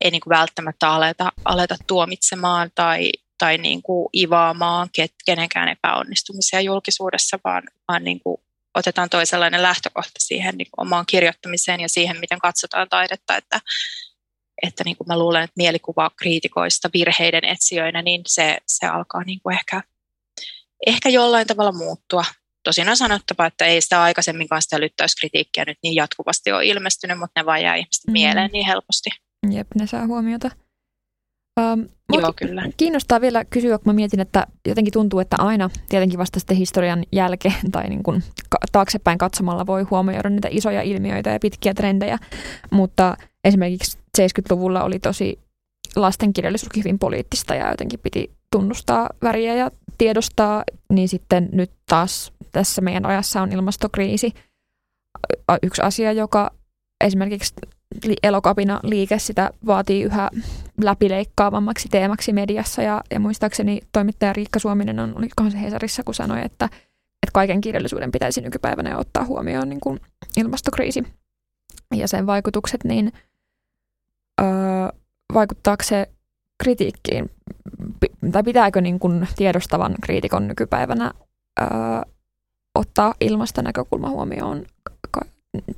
[0.00, 4.88] ei niin kuin välttämättä aleta, aleta tuomitsemaan tai, tai niin kuin ivaamaan
[5.26, 8.36] kenenkään epäonnistumisia julkisuudessa, vaan, vaan niin kuin
[8.74, 13.60] otetaan toisenlainen lähtökohta siihen niin omaan kirjoittamiseen ja siihen, miten katsotaan taidetta, että,
[14.66, 19.40] että niin kuin mä luulen, että mielikuva kriitikoista virheiden etsijöinä, niin se, se alkaa niin
[19.42, 19.82] kuin ehkä
[20.86, 22.24] ehkä jollain tavalla muuttua.
[22.64, 27.40] Tosin on sanottava, että ei sitä aikaisemminkaan sitä lyttäyskritiikkiä nyt niin jatkuvasti ole ilmestynyt, mutta
[27.40, 28.12] ne vaan jää ihmisten mm.
[28.12, 29.10] mieleen niin helposti.
[29.50, 30.50] Jep, ne saa huomiota.
[31.60, 32.62] Um, Joo, kyllä.
[32.76, 37.04] Kiinnostaa vielä kysyä, kun mä mietin, että jotenkin tuntuu, että aina tietenkin vasta sitten historian
[37.12, 38.22] jälkeen tai niin kuin
[38.72, 42.18] taaksepäin katsomalla voi huomioida niitä isoja ilmiöitä ja pitkiä trendejä,
[42.70, 45.38] mutta esimerkiksi 70-luvulla oli tosi
[45.96, 52.82] lastenkirjallisuus hyvin poliittista ja jotenkin piti tunnustaa väriä ja tiedostaa, niin sitten nyt taas tässä
[52.82, 54.32] meidän ajassa on ilmastokriisi.
[55.62, 56.50] Yksi asia, joka
[57.04, 57.54] esimerkiksi
[58.22, 60.30] elokapina liike sitä vaatii yhä
[60.82, 66.38] läpileikkaavammaksi teemaksi mediassa ja, ja muistaakseni toimittaja Riikka Suominen on, olikohan se Hesarissa, kun sanoi,
[66.44, 66.64] että,
[67.22, 70.00] että kaiken kirjallisuuden pitäisi nykypäivänä ottaa huomioon niin kuin
[70.36, 71.02] ilmastokriisi
[71.94, 73.12] ja sen vaikutukset, niin
[75.34, 76.06] vaikuttaako se
[76.62, 77.30] kritiikkiin,
[78.32, 81.12] tai pitääkö niin kuin tiedostavan kriitikon nykypäivänä
[81.60, 81.68] öö,
[82.74, 84.66] ottaa ilmastonäkökulma huomioon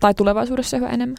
[0.00, 1.16] tai tulevaisuudessa yhä enemmän?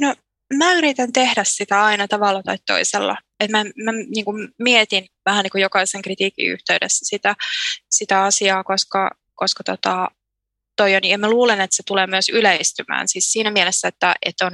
[0.00, 0.14] No,
[0.54, 3.16] mä yritän tehdä sitä aina tavalla tai toisella.
[3.40, 7.34] Et mä mä niin kuin mietin vähän niin kuin jokaisen kritiikin yhteydessä sitä,
[7.90, 10.08] sitä asiaa, koska, koska tota,
[10.78, 13.08] toi on, ja mä luulen, että se tulee myös yleistymään.
[13.08, 14.52] Siis siinä mielessä, että, että on,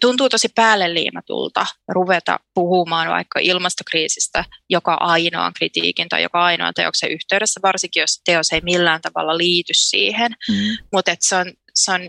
[0.00, 7.10] tuntuu tosi päälle liimatulta ruveta puhumaan vaikka ilmastokriisistä joka ainoan kritiikin tai joka ainoan teoksen
[7.10, 10.32] yhteydessä, varsinkin jos teos ei millään tavalla liity siihen.
[10.48, 10.86] Mm.
[10.92, 12.00] Mutta se on, se on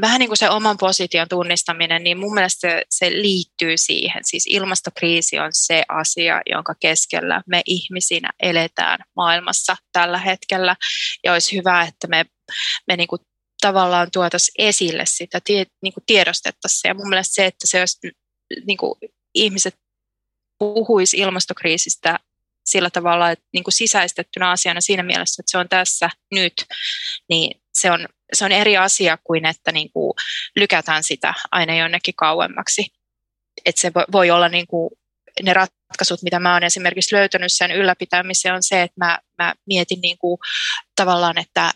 [0.00, 4.24] vähän niin kuin se oman position tunnistaminen, niin mun mielestä se, se liittyy siihen.
[4.24, 10.76] Siis ilmastokriisi on se asia, jonka keskellä me ihmisinä eletään maailmassa tällä hetkellä.
[11.24, 12.24] Ja olisi hyvä, että me,
[12.86, 13.20] me niin kuin
[13.60, 16.90] tavallaan tuotaisiin esille sitä, tie, niin kuin tiedostettaisiin.
[16.90, 17.98] Ja mun mielestä se, että se olisi,
[18.66, 18.94] niin kuin
[19.34, 19.74] ihmiset
[20.58, 22.18] puhuisi ilmastokriisistä
[22.66, 26.54] sillä tavalla, että niin kuin sisäistettynä asiana siinä mielessä, että se on tässä nyt,
[27.28, 30.14] niin se on, se on eri asia kuin, että niin kuin
[30.56, 32.86] lykätään sitä aina jonnekin kauemmaksi.
[33.64, 34.90] Että se voi olla niin kuin
[35.42, 40.00] ne ratkaisut, mitä mä olen esimerkiksi löytänyt sen ylläpitämiseen, on se, että mä, mä mietin
[40.00, 40.38] niin kuin
[40.96, 41.70] tavallaan, että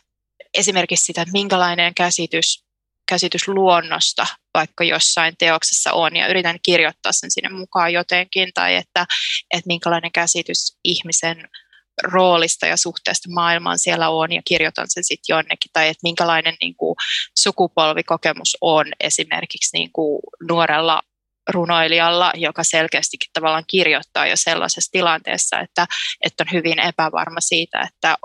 [0.55, 2.65] esimerkiksi sitä, että minkälainen käsitys,
[3.09, 9.07] käsitys luonnosta vaikka jossain teoksessa on, ja yritän kirjoittaa sen sinne mukaan jotenkin, tai että,
[9.51, 11.49] että minkälainen käsitys ihmisen
[12.03, 16.75] roolista ja suhteesta maailmaan siellä on ja kirjoitan sen sitten jonnekin, tai että minkälainen niin
[16.77, 16.97] kuin,
[17.39, 21.03] sukupolvikokemus on esimerkiksi niin kuin, nuorella
[21.51, 25.87] runoilijalla, joka selkeästikin tavallaan kirjoittaa jo sellaisessa tilanteessa, että,
[26.21, 28.17] että on hyvin epävarma siitä, että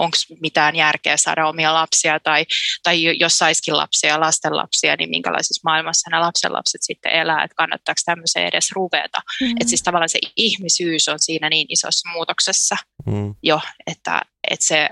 [0.00, 2.46] onko mitään järkeä saada omia lapsia tai,
[2.82, 8.00] tai jos saisikin lapsia ja lastenlapsia, niin minkälaisessa maailmassa nämä lapsenlapset sitten elää, että kannattaako
[8.04, 9.18] tämmöiseen edes ruveta.
[9.40, 9.56] Mm-hmm.
[9.60, 13.34] Että siis tavallaan se ihmisyys on siinä niin isossa muutoksessa mm.
[13.42, 14.88] jo, että, että se,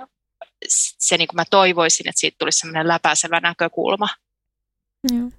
[0.98, 4.08] se niin kuin mä toivoisin, että siitä tulisi semmoinen läpäisevä näkökulma.
[5.12, 5.32] Mm.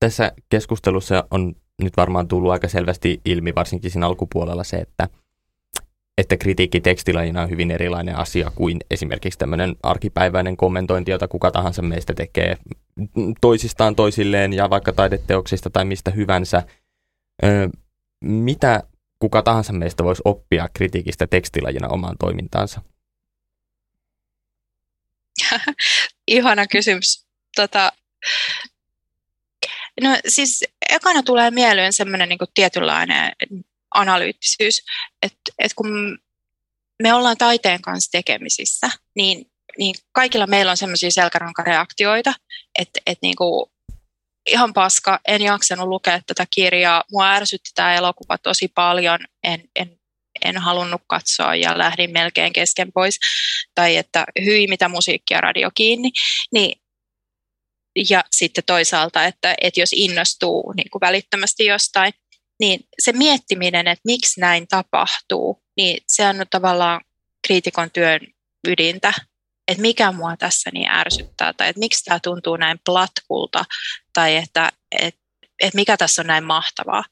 [0.00, 5.08] Tässä keskustelussa on nyt varmaan tullut aika selvästi ilmi, varsinkin siinä alkupuolella se, että–
[6.18, 11.82] että kritiikki tekstilajina on hyvin erilainen asia kuin esimerkiksi tämmöinen arkipäiväinen kommentointi, jota kuka tahansa
[11.82, 12.56] meistä tekee
[13.40, 16.62] toisistaan toisilleen ja vaikka taideteoksista tai mistä hyvänsä.
[18.20, 18.82] Mitä
[19.18, 22.80] kuka tahansa meistä voisi oppia kritiikistä tekstilajina omaan toimintaansa?
[26.26, 27.26] Ihana kysymys.
[27.56, 27.92] Tota,
[30.02, 33.32] no siis ekana tulee mieleen semmoinen niin tietynlainen
[33.94, 34.82] analyyttisyys,
[35.22, 36.18] että et kun
[37.02, 42.34] me ollaan taiteen kanssa tekemisissä, niin, niin kaikilla meillä on semmoisia selkärankareaktioita,
[42.78, 43.72] että et niinku,
[44.50, 49.98] ihan paska, en jaksanut lukea tätä kirjaa, mua ärsytti tämä elokuva tosi paljon, en, en,
[50.44, 53.18] en halunnut katsoa ja lähdin melkein kesken pois,
[53.74, 56.10] tai että hyi mitä musiikkia radio kiinni,
[56.52, 56.80] niin
[58.10, 62.12] ja sitten toisaalta, että, että jos innostuu niin kuin välittömästi jostain,
[62.60, 67.00] niin se miettiminen, että miksi näin tapahtuu, niin se on tavallaan
[67.46, 68.20] kriitikon työn
[68.68, 69.12] ydintä,
[69.68, 73.64] että mikä mua tässä niin ärsyttää, tai että miksi tämä tuntuu näin platkulta,
[74.12, 75.20] tai että, että,
[75.62, 77.04] että mikä tässä on näin mahtavaa.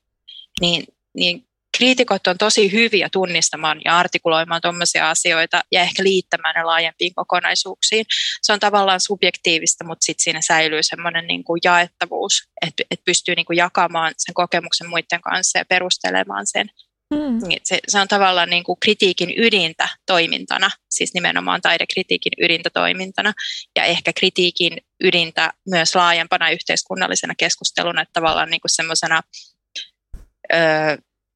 [0.61, 1.49] Niin, niin
[1.79, 8.07] kriitikot on tosi hyviä tunnistamaan ja artikuloimaan tuommoisia asioita ja ehkä liittämään ne laajempiin kokonaisuuksiin.
[8.43, 13.35] Se on tavallaan subjektiivista, mutta sitten siinä säilyy semmoinen niin kuin jaettavuus, että, että pystyy
[13.35, 16.71] niin kuin jakamaan sen kokemuksen muiden kanssa ja perustelemaan sen.
[17.15, 17.49] Hmm.
[17.49, 23.33] Niin se, se on tavallaan niin kuin kritiikin ydintä toimintana, siis nimenomaan taidekritiikin ydintä toimintana,
[23.77, 29.23] ja ehkä kritiikin ydintä myös laajempana yhteiskunnallisena keskusteluna, että tavallaan niin kuin semmoisena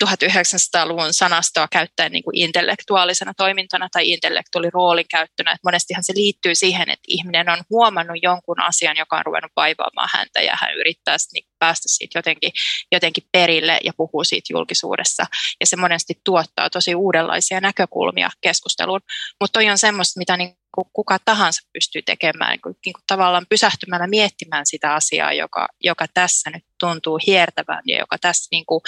[0.05, 5.53] 1900-luvun sanastoa käyttäen niin kuin intellektuaalisena toimintana tai intellektuaaliroolin käyttönä.
[5.53, 10.09] Että monestihan se liittyy siihen, että ihminen on huomannut jonkun asian, joka on ruvennut vaivaamaan
[10.13, 12.53] häntä ja hän yrittää niin päästä siitä jotenkin,
[12.93, 15.27] jotenkin perille ja puhuu siitä julkisuudessa.
[15.61, 19.01] Ja se monesti tuottaa tosi uudenlaisia näkökulmia keskusteluun.
[19.41, 23.47] Mutta toi on semmoista, mitä niin kuin kuka tahansa pystyy tekemään, niin niin kuin tavallaan
[23.49, 28.81] pysähtymällä miettimään sitä asiaa, joka, joka tässä nyt tuntuu hiertävän ja joka tässä niin kuin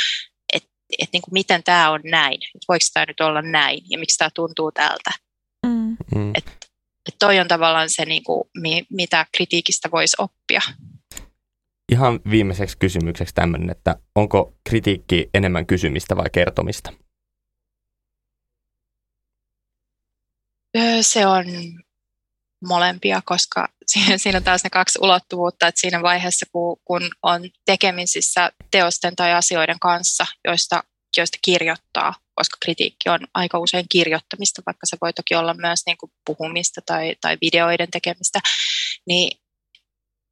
[0.99, 2.39] että niin kuin miten tämä on näin,
[2.69, 5.11] voiko tämä nyt olla näin ja miksi tämä tuntuu tältä.
[5.67, 5.97] Mm.
[6.15, 6.31] mm.
[6.35, 6.51] Että
[7.09, 10.61] et toi on tavallaan se, niin kuin, mi, mitä kritiikistä voisi oppia.
[11.93, 16.93] Ihan viimeiseksi kysymykseksi tämmöinen, että onko kritiikki enemmän kysymistä vai kertomista?
[21.01, 21.45] Se on
[22.69, 23.69] molempia, koska
[24.17, 26.47] siinä on taas ne kaksi ulottuvuutta, että siinä vaiheessa,
[26.85, 30.83] kun, on tekemisissä teosten tai asioiden kanssa, joista,
[31.17, 35.99] joista kirjoittaa, koska kritiikki on aika usein kirjoittamista, vaikka se voi toki olla myös niin
[35.99, 38.41] kuin puhumista tai, tai videoiden tekemistä,
[39.07, 39.39] niin,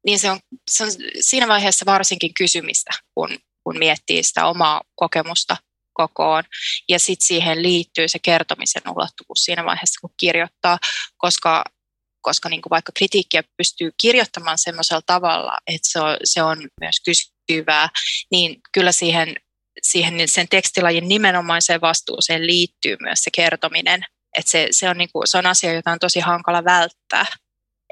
[0.05, 0.39] niin se, on,
[0.71, 0.89] se on
[1.19, 3.29] siinä vaiheessa varsinkin kysymistä, kun,
[3.63, 5.57] kun miettii sitä omaa kokemusta
[5.93, 6.43] kokoon.
[6.89, 10.77] Ja sitten siihen liittyy se kertomisen ulottuvuus siinä vaiheessa, kun kirjoittaa,
[11.17, 11.63] koska
[12.27, 16.95] koska niin kuin vaikka kritiikkiä pystyy kirjoittamaan semmoisella tavalla, että se on, se on myös
[17.05, 17.89] kysyvää,
[18.31, 19.35] niin kyllä siihen,
[19.81, 24.05] siihen sen tekstilajin nimenomaiseen vastuuseen liittyy myös se kertominen.
[24.37, 27.25] Että se, se, on niin kuin, se on asia, jota on tosi hankala välttää.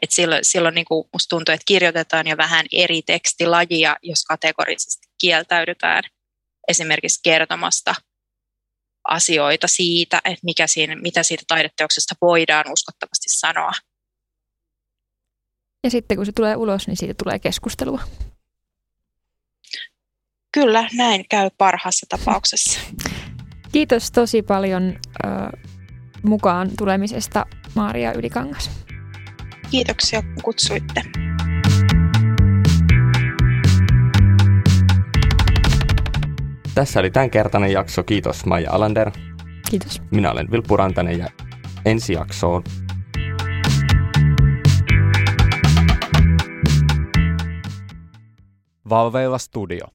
[0.02, 5.08] Et silloin silloin niin kuin musta tuntuu, että kirjoitetaan jo vähän eri tekstilajia, jos kategorisesti
[5.22, 6.04] kieltäydytään
[6.68, 7.96] esimerkiksi kertomasta
[9.08, 13.72] asioita siitä, että mikä siinä, mitä siitä taideteoksesta voidaan uskottavasti sanoa.
[15.86, 18.02] Ja sitten kun se tulee ulos, niin siitä tulee keskustelua.
[20.52, 22.80] Kyllä, näin käy parhaassa tapauksessa.
[23.74, 25.58] Kiitos tosi paljon ö,
[26.24, 27.46] mukaan tulemisesta,
[27.76, 28.72] Maaria Ylikangas.
[29.72, 31.02] Kiitoksia, kun kutsuitte.
[36.76, 38.04] Tässä oli tämänkertainen jakso.
[38.04, 39.12] Kiitos Maija Alander.
[39.70, 40.02] Kiitos.
[40.12, 41.28] Minä olen Vilppu Rantanen ja
[41.86, 42.64] ensi jaksoon
[48.88, 49.88] Valveilla Studio.